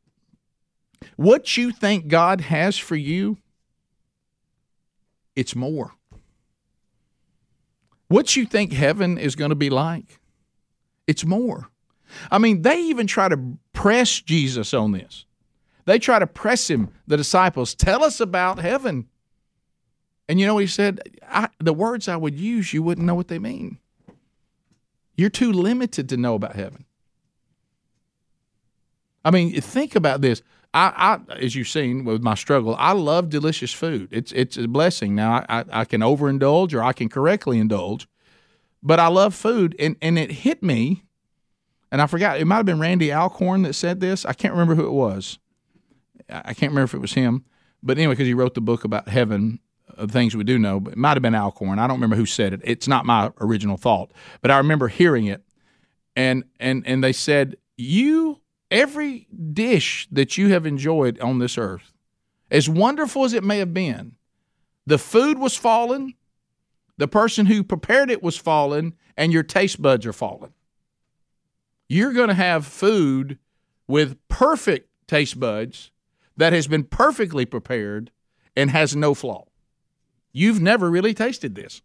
[1.16, 3.38] What you think God has for you,
[5.36, 5.92] it's more.
[8.08, 10.18] What you think heaven is going to be like,
[11.06, 11.68] it's more.
[12.30, 13.38] I mean, they even try to
[13.72, 15.24] press Jesus on this.
[15.84, 19.08] They try to press him, the disciples, tell us about heaven.
[20.28, 21.00] And you know he said?
[21.58, 23.78] the words I would use, you wouldn't know what they mean.
[25.16, 26.84] You're too limited to know about heaven.
[29.24, 30.42] I mean, think about this.
[30.72, 34.08] I, I, as you've seen with my struggle, I love delicious food.
[34.12, 35.14] It's it's a blessing.
[35.14, 38.06] Now I, I can overindulge or I can correctly indulge,
[38.82, 41.04] but I love food, and and it hit me,
[41.90, 42.40] and I forgot.
[42.40, 44.24] It might have been Randy Alcorn that said this.
[44.24, 45.38] I can't remember who it was.
[46.28, 47.44] I can't remember if it was him,
[47.82, 49.58] but anyway, because he wrote the book about heaven,
[49.98, 50.78] uh, things we do know.
[50.78, 51.78] But it might have been Alcorn.
[51.78, 52.60] I don't remember who said it.
[52.62, 55.42] It's not my original thought, but I remember hearing it,
[56.14, 61.92] and and and they said you every dish that you have enjoyed on this earth,
[62.50, 64.12] as wonderful as it may have been,
[64.86, 66.14] the food was fallen,
[66.96, 70.52] the person who prepared it was fallen, and your taste buds are fallen.
[71.90, 73.36] You're going to have food
[73.88, 75.90] with perfect taste buds
[76.36, 78.12] that has been perfectly prepared
[78.54, 79.46] and has no flaw.
[80.32, 81.82] You've never really tasted this.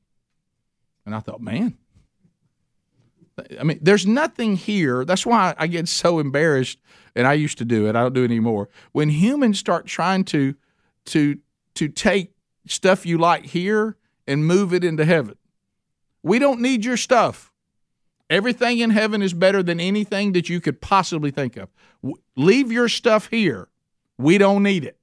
[1.07, 1.79] And I thought, man,
[3.59, 5.05] I mean, there's nothing here.
[5.05, 6.77] That's why I get so embarrassed,
[7.15, 7.95] and I used to do it.
[7.95, 8.69] I don't do it anymore.
[8.91, 10.53] When humans start trying to
[11.05, 11.39] to
[11.73, 12.35] to take
[12.67, 13.97] stuff you like here
[14.27, 15.35] and move it into heaven,
[16.21, 17.51] we don't need your stuff.
[18.29, 21.69] Everything in heaven is better than anything that you could possibly think of.
[22.35, 23.67] Leave your stuff here.
[24.17, 24.97] We don't need it.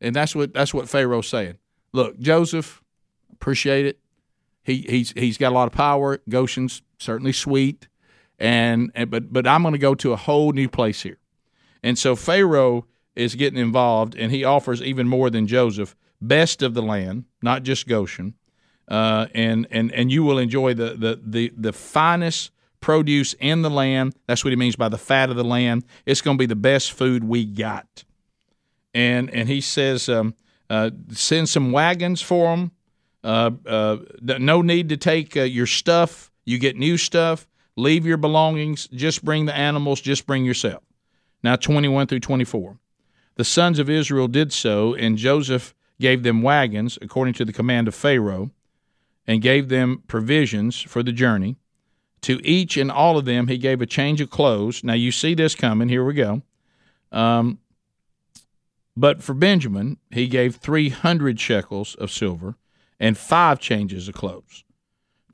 [0.00, 1.58] And that's what that's what Pharaoh's saying.
[1.92, 2.82] Look, Joseph,
[3.32, 3.98] appreciate it.
[4.62, 6.18] He he's he's got a lot of power.
[6.28, 7.88] Goshen's certainly sweet,
[8.38, 11.18] and, and but but I'm going to go to a whole new place here,
[11.82, 16.74] and so Pharaoh is getting involved, and he offers even more than Joseph, best of
[16.74, 18.34] the land, not just Goshen,
[18.88, 23.70] uh, and and and you will enjoy the the the the finest produce in the
[23.70, 24.14] land.
[24.26, 25.84] That's what he means by the fat of the land.
[26.06, 28.04] It's going to be the best food we got,
[28.94, 30.08] and and he says.
[30.08, 30.34] Um,
[30.70, 32.72] uh, send some wagons for them.
[33.24, 36.30] Uh, uh, no need to take uh, your stuff.
[36.44, 37.48] You get new stuff.
[37.76, 38.88] Leave your belongings.
[38.88, 40.00] Just bring the animals.
[40.00, 40.82] Just bring yourself.
[41.42, 42.78] Now, 21 through 24.
[43.36, 47.86] The sons of Israel did so, and Joseph gave them wagons according to the command
[47.86, 48.50] of Pharaoh,
[49.28, 51.56] and gave them provisions for the journey.
[52.22, 54.82] To each and all of them, he gave a change of clothes.
[54.82, 55.90] Now, you see this coming.
[55.90, 56.42] Here we go.
[57.12, 57.58] Um,
[58.96, 62.56] but for Benjamin, he gave 300 shekels of silver
[62.98, 64.64] and five changes of clothes.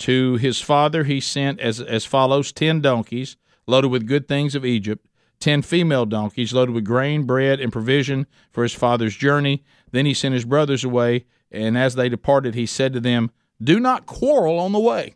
[0.00, 3.36] To his father, he sent as, as follows 10 donkeys
[3.66, 5.06] loaded with good things of Egypt,
[5.40, 9.62] 10 female donkeys loaded with grain, bread, and provision for his father's journey.
[9.92, 13.30] Then he sent his brothers away, and as they departed, he said to them,
[13.62, 15.14] Do not quarrel on the way.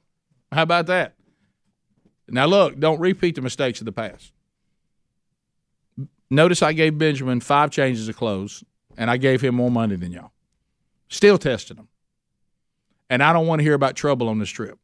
[0.53, 1.15] How about that?
[2.29, 4.33] Now, look, don't repeat the mistakes of the past.
[6.31, 8.63] Notice I gave Benjamin five changes of clothes,
[8.97, 10.33] and I gave him more money than y'all.
[11.09, 11.89] Still testing him.
[13.09, 14.79] And I don't want to hear about trouble on this trip.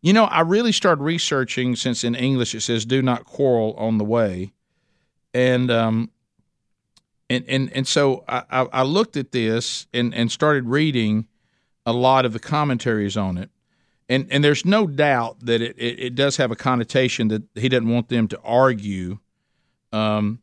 [0.00, 3.98] You know, I really started researching since in English it says "do not quarrel on
[3.98, 4.52] the way,"
[5.34, 6.10] and um,
[7.28, 11.26] and and and so I, I looked at this and and started reading
[11.88, 13.50] a lot of the commentaries on it,
[14.08, 17.68] and and there's no doubt that it, it, it does have a connotation that he
[17.68, 19.18] doesn't want them to argue
[19.92, 20.40] um,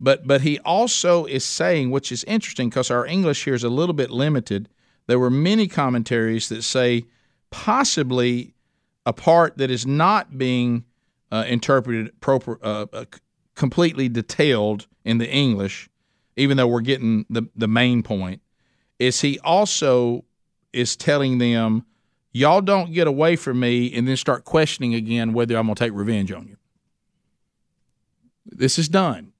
[0.00, 3.68] but but he also is saying, which is interesting because our English here is a
[3.68, 4.68] little bit limited.
[5.06, 7.04] There were many commentaries that say
[7.50, 8.54] possibly
[9.04, 10.84] a part that is not being
[11.32, 13.04] uh, interpreted proper, uh, uh,
[13.54, 15.88] completely detailed in the English,
[16.36, 18.40] even though we're getting the the main point,
[18.98, 20.24] is he also
[20.72, 21.84] is telling them,
[22.32, 25.84] y'all don't get away from me and then start questioning again whether I'm going to
[25.84, 26.56] take revenge on you.
[28.46, 29.32] This is done.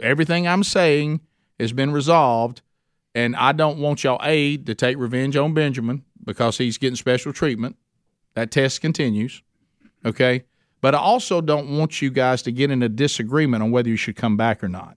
[0.00, 1.20] Everything I'm saying
[1.58, 2.62] has been resolved,
[3.14, 7.32] and I don't want y'all A to take revenge on Benjamin because he's getting special
[7.32, 7.76] treatment.
[8.34, 9.42] That test continues.
[10.04, 10.44] Okay.
[10.80, 13.96] But I also don't want you guys to get in a disagreement on whether you
[13.96, 14.96] should come back or not.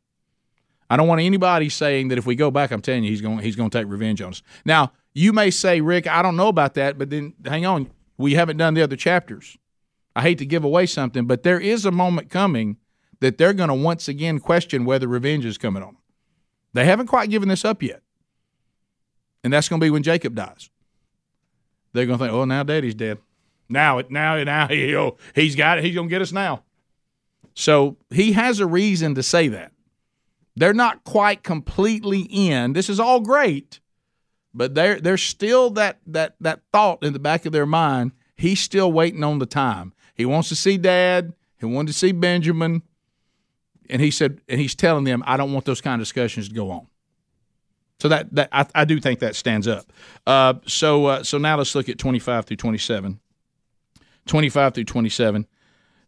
[0.90, 3.40] I don't want anybody saying that if we go back, I'm telling you, he's going
[3.40, 4.42] he's going to take revenge on us.
[4.64, 8.34] Now, you may say, Rick, I don't know about that, but then hang on, we
[8.34, 9.58] haven't done the other chapters.
[10.16, 12.78] I hate to give away something, but there is a moment coming
[13.20, 15.98] that they're going to once again question whether revenge is coming on them.
[16.74, 18.02] They haven't quite given this up yet.
[19.44, 20.70] And that's going to be when Jacob dies.
[21.94, 23.20] They're going to think, oh, now daddy's dead.
[23.70, 25.84] Now, now, now he, oh, he's got it.
[25.84, 26.64] He's going to get us now.
[27.56, 29.72] So he has a reason to say that.
[30.56, 32.74] They're not quite completely in.
[32.74, 33.80] This is all great,
[34.54, 38.12] but there, there's still that, that, that thought in the back of their mind.
[38.36, 39.94] He's still waiting on the time.
[40.16, 41.34] He wants to see dad.
[41.58, 42.84] He wanted to see Benjamin
[43.90, 46.56] and he said, and he's telling them, I don't want those kind of discussions to
[46.56, 46.88] go on.
[48.00, 49.86] So that that I, I do think that stands up.
[50.28, 53.20] Uh, so uh, so now let's look at twenty five through twenty seven.
[54.26, 55.48] Twenty five through twenty seven.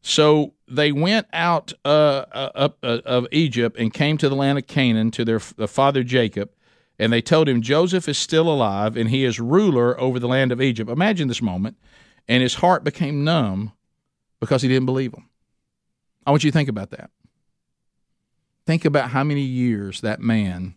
[0.01, 4.57] So they went out uh, uh up uh, of Egypt and came to the land
[4.57, 6.49] of Canaan to their father Jacob,
[6.97, 10.51] and they told him Joseph is still alive and he is ruler over the land
[10.51, 10.89] of Egypt.
[10.89, 11.77] Imagine this moment,
[12.27, 13.71] and his heart became numb
[14.39, 15.29] because he didn't believe them.
[16.25, 17.11] I want you to think about that.
[18.65, 20.75] Think about how many years that man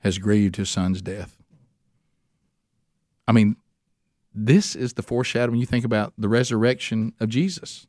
[0.00, 1.36] has grieved his son's death.
[3.26, 3.56] I mean,
[4.34, 7.86] this is the foreshadowing you think about the resurrection of Jesus.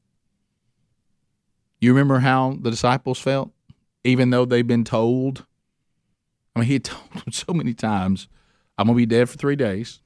[1.79, 3.51] You remember how the disciples felt,
[4.03, 5.45] even though they've been told?
[6.55, 8.27] I mean, he had told them so many times,
[8.77, 10.01] I'm going to be dead for three days.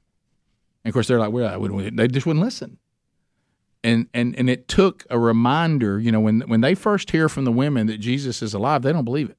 [0.84, 2.78] And of course, they're like, well, they just wouldn't listen.
[3.84, 7.44] And, and, and it took a reminder, you know, when, when they first hear from
[7.44, 9.38] the women that Jesus is alive, they don't believe it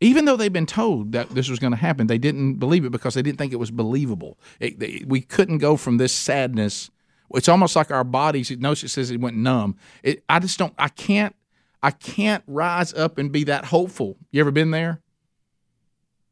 [0.00, 2.90] Even though they've been told that this was going to happen, they didn't believe it
[2.92, 4.38] because they didn't think it was believable.
[4.60, 6.90] It, they, we couldn't go from this sadness.
[7.34, 8.50] It's almost like our bodies.
[8.52, 9.76] Notice it says it went numb.
[10.02, 10.74] It, I just don't.
[10.78, 11.36] I can't.
[11.82, 14.18] I can't rise up and be that hopeful.
[14.32, 15.02] You ever been there?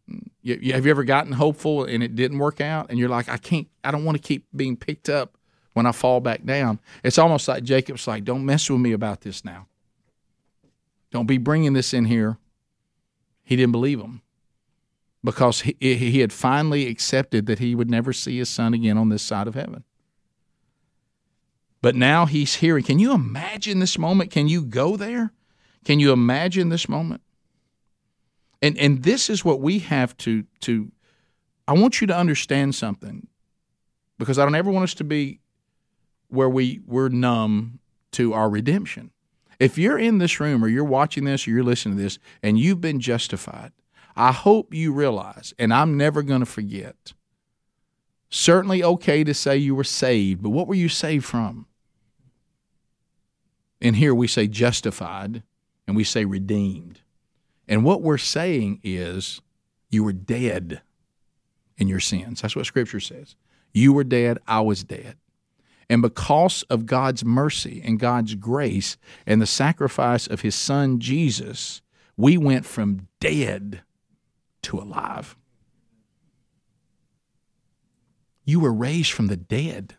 [0.07, 3.29] You, you, have you ever gotten hopeful and it didn't work out, and you're like,
[3.29, 3.69] I can't.
[3.85, 5.37] I don't want to keep being picked up
[5.73, 6.81] when I fall back down.
[7.03, 9.67] It's almost like Jacob's like, don't mess with me about this now.
[11.11, 12.39] Don't be bringing this in here
[13.45, 14.23] he didn't believe him
[15.25, 19.09] because he, he had finally accepted that he would never see his son again on
[19.09, 19.85] this side of heaven.
[21.81, 22.85] But now he's hearing.
[22.85, 24.31] Can you imagine this moment?
[24.31, 25.33] Can you go there?
[25.85, 27.23] Can you imagine this moment?
[28.63, 30.91] And and this is what we have to to
[31.69, 33.27] I want you to understand something
[34.19, 35.41] because I don't ever want us to be
[36.29, 37.81] where we we're numb
[38.13, 39.11] to our redemption.
[39.59, 42.59] If you're in this room or you're watching this or you're listening to this and
[42.59, 43.73] you've been justified,
[44.17, 47.13] I hope you realize, and I'm never going to forget,
[48.29, 51.67] certainly okay to say you were saved, but what were you saved from?
[53.81, 55.43] And here we say justified
[55.87, 57.02] and we say redeemed.
[57.69, 59.41] And what we're saying is
[59.91, 60.83] you were dead
[61.77, 62.43] in your sins.
[62.43, 63.37] That's what Scripture says.
[63.73, 65.17] You were dead, I was dead.
[65.89, 68.97] And because of God's mercy and God's grace
[69.27, 71.83] and the sacrifice of his son Jesus,
[72.17, 73.83] we went from dead
[74.63, 75.37] to alive.
[78.45, 79.95] You were raised from the dead.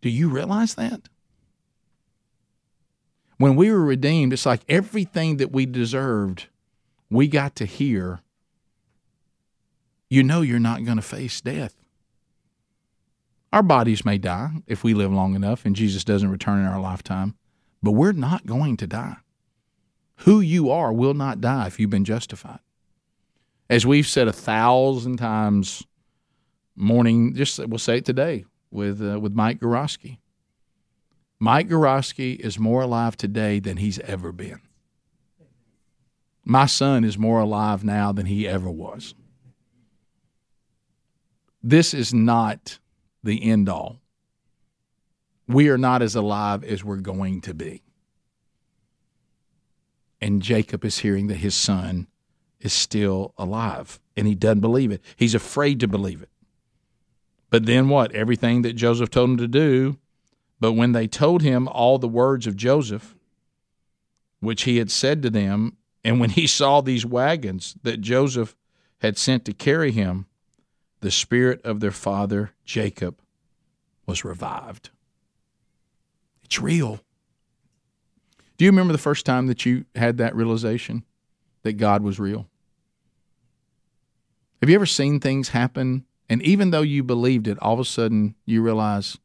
[0.00, 1.08] Do you realize that?
[3.38, 6.46] When we were redeemed, it's like everything that we deserved,
[7.10, 8.20] we got to hear.
[10.08, 11.74] You know you're not going to face death.
[13.52, 16.80] Our bodies may die if we live long enough and Jesus doesn't return in our
[16.80, 17.34] lifetime,
[17.82, 19.16] but we're not going to die.
[20.20, 22.60] Who you are will not die if you've been justified.
[23.68, 25.84] As we've said a thousand times,
[26.74, 30.18] morning, just we'll say it today with uh, with Mike Gorosky.
[31.38, 34.60] Mike Gorosky is more alive today than he's ever been.
[36.44, 39.14] My son is more alive now than he ever was.
[41.62, 42.78] This is not
[43.22, 44.00] the end all.
[45.48, 47.82] We are not as alive as we're going to be.
[50.20, 52.06] And Jacob is hearing that his son
[52.60, 55.02] is still alive, and he doesn't believe it.
[55.16, 56.30] He's afraid to believe it.
[57.50, 58.12] But then what?
[58.12, 59.98] Everything that Joseph told him to do.
[60.58, 63.14] But when they told him all the words of Joseph,
[64.40, 68.56] which he had said to them, and when he saw these wagons that Joseph
[68.98, 70.26] had sent to carry him,
[71.00, 73.20] the spirit of their father Jacob
[74.06, 74.90] was revived.
[76.44, 77.00] It's real.
[78.56, 81.04] Do you remember the first time that you had that realization
[81.62, 82.46] that God was real?
[84.60, 87.84] Have you ever seen things happen and even though you believed it, all of a
[87.84, 89.18] sudden you realize,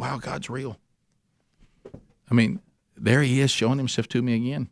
[0.00, 0.78] wow, God's real?
[2.30, 2.60] I mean,
[2.96, 4.70] there he is showing himself to me again.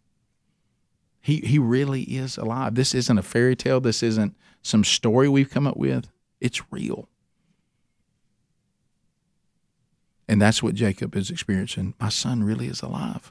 [1.20, 2.74] He, he really is alive.
[2.74, 3.78] This isn't a fairy tale.
[3.78, 6.08] This isn't some story we've come up with.
[6.40, 7.10] It's real.
[10.26, 11.92] And that's what Jacob is experiencing.
[12.00, 13.30] My son really is alive.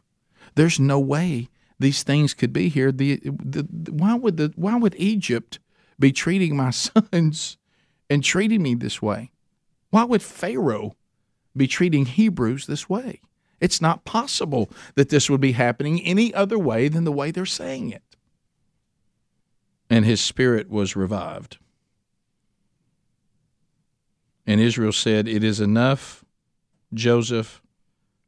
[0.53, 1.47] There's no way
[1.79, 2.91] these things could be here.
[2.91, 5.59] The, the, why would the why would Egypt
[5.99, 7.57] be treating my sons
[8.07, 9.31] and treating me this way?
[9.89, 10.95] Why would Pharaoh
[11.57, 13.21] be treating Hebrews this way?
[13.59, 17.45] It's not possible that this would be happening any other way than the way they're
[17.45, 18.03] saying it.
[19.89, 21.57] And his spirit was revived.
[24.45, 26.23] And Israel said, It is enough,
[26.93, 27.61] Joseph,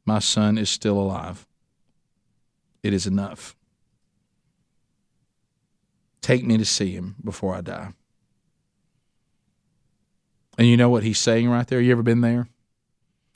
[0.04, 1.46] my son is still alive.
[2.82, 3.56] It is enough.
[6.20, 7.92] Take me to see him before I die.
[10.58, 11.80] And you know what he's saying right there?
[11.80, 12.48] You ever been there?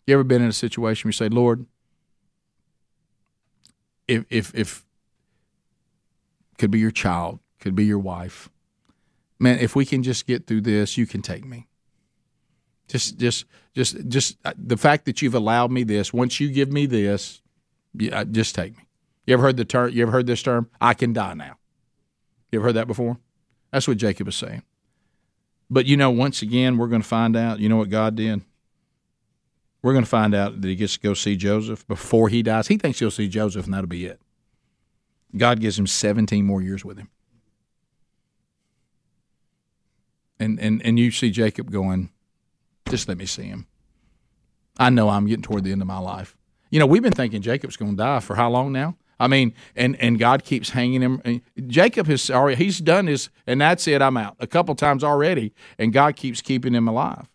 [0.06, 1.66] You ever been in a situation where you say, Lord,
[4.06, 4.84] if if if
[6.58, 8.48] could be your child, could be your wife.
[9.38, 11.66] Man, if we can just get through this, you can take me.
[12.88, 16.12] Just, just, just, just uh, the fact that you've allowed me this.
[16.12, 17.40] Once you give me this,
[18.12, 18.84] uh, just take me.
[19.26, 19.90] You ever heard the term?
[19.90, 20.68] You ever heard this term?
[20.80, 21.56] I can die now.
[22.52, 23.18] You ever heard that before?
[23.72, 24.62] That's what Jacob is saying.
[25.70, 27.58] But you know, once again, we're going to find out.
[27.58, 28.42] You know what God did?
[29.84, 32.68] We're going to find out that he gets to go see Joseph before he dies.
[32.68, 34.18] He thinks he'll see Joseph, and that'll be it.
[35.36, 37.10] God gives him 17 more years with him.
[40.40, 42.08] And and and you see Jacob going,
[42.88, 43.66] just let me see him.
[44.78, 46.34] I know I'm getting toward the end of my life.
[46.70, 48.96] You know, we've been thinking Jacob's going to die for how long now?
[49.20, 51.42] I mean, and and God keeps hanging him.
[51.66, 54.00] Jacob has already he's done his, and that's it.
[54.00, 57.28] I'm out a couple times already, and God keeps keeping him alive,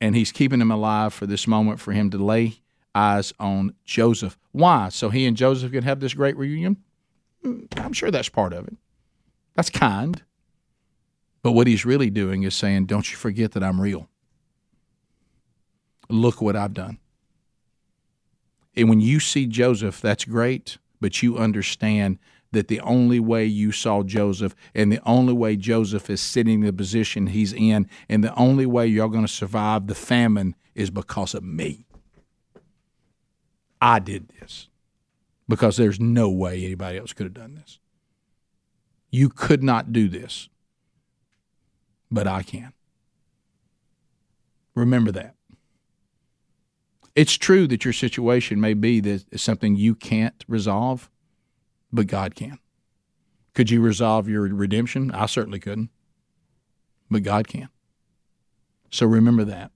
[0.00, 2.60] and He's keeping him alive for this moment for him to lay
[2.94, 4.38] eyes on Joseph.
[4.52, 4.88] Why?
[4.88, 6.76] So he and Joseph can have this great reunion.
[7.42, 8.76] Hmm, I'm sure that's part of it.
[9.54, 10.22] That's kind.
[11.42, 14.08] But what he's really doing is saying, Don't you forget that I'm real.
[16.08, 16.98] Look what I've done.
[18.76, 22.18] And when you see Joseph, that's great, but you understand
[22.52, 26.66] that the only way you saw Joseph and the only way Joseph is sitting in
[26.66, 30.90] the position he's in and the only way you're going to survive the famine is
[30.90, 31.86] because of me.
[33.80, 34.68] I did this
[35.48, 37.78] because there's no way anybody else could have done this.
[39.10, 40.48] You could not do this,
[42.10, 42.72] but I can.
[44.74, 45.34] Remember that.
[47.16, 51.10] It's true that your situation may be that something you can't resolve,
[51.92, 52.58] but God can.
[53.54, 55.10] Could you resolve your redemption?
[55.10, 55.90] I certainly couldn't,
[57.10, 57.68] but God can.
[58.90, 59.70] So remember that.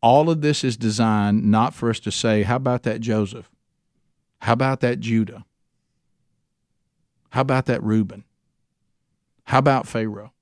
[0.00, 3.50] All of this is designed not for us to say, how about that Joseph?
[4.40, 5.44] How about that Judah?
[7.30, 8.24] How about that Reuben?
[9.44, 10.32] How about Pharaoh?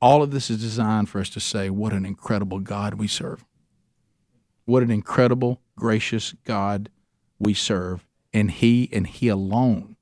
[0.00, 3.44] All of this is designed for us to say, what an incredible God we serve.
[4.66, 6.90] What an incredible, gracious God
[7.38, 8.06] we serve.
[8.32, 9.96] And He and He alone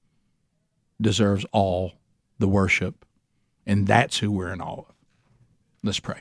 [1.01, 1.95] deserves all
[2.39, 3.05] the worship.
[3.67, 4.95] And that's who we're in awe of.
[5.83, 6.21] Let's pray.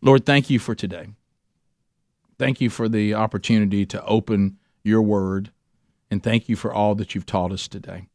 [0.00, 1.08] Lord, thank you for today.
[2.38, 5.50] Thank you for the opportunity to open your word.
[6.10, 8.08] And thank you for all that you've taught us today.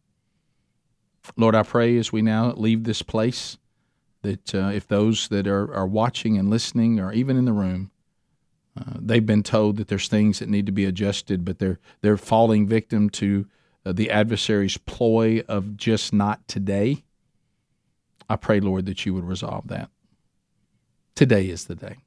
[1.36, 3.57] Lord, I pray as we now leave this place
[4.22, 7.91] that uh, if those that are, are watching and listening or even in the room
[8.78, 12.17] uh, they've been told that there's things that need to be adjusted, but they're they're
[12.17, 13.47] falling victim to
[13.86, 17.03] uh, the adversary's ploy of just not today.
[18.30, 19.89] I pray, Lord, that you would resolve that.
[21.15, 21.97] Today is the day.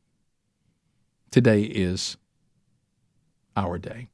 [1.30, 2.16] Today is
[3.56, 4.08] our day.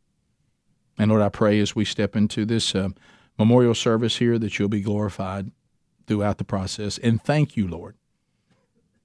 [0.98, 2.88] And Lord, I pray as we step into this uh,
[3.38, 5.52] memorial service here that you'll be glorified
[6.06, 6.98] throughout the process.
[6.98, 7.94] And thank you, Lord,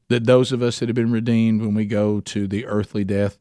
[0.10, 3.38] that those of us that have been redeemed when we go to the earthly death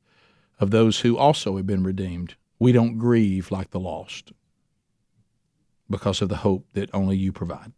[0.59, 4.33] of those who also have been redeemed, we don't grieve like the lost
[5.91, 7.73] because of the hope that only you provide.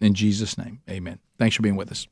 [0.00, 1.20] In Jesus' name, amen.
[1.38, 2.06] Thanks for being with us.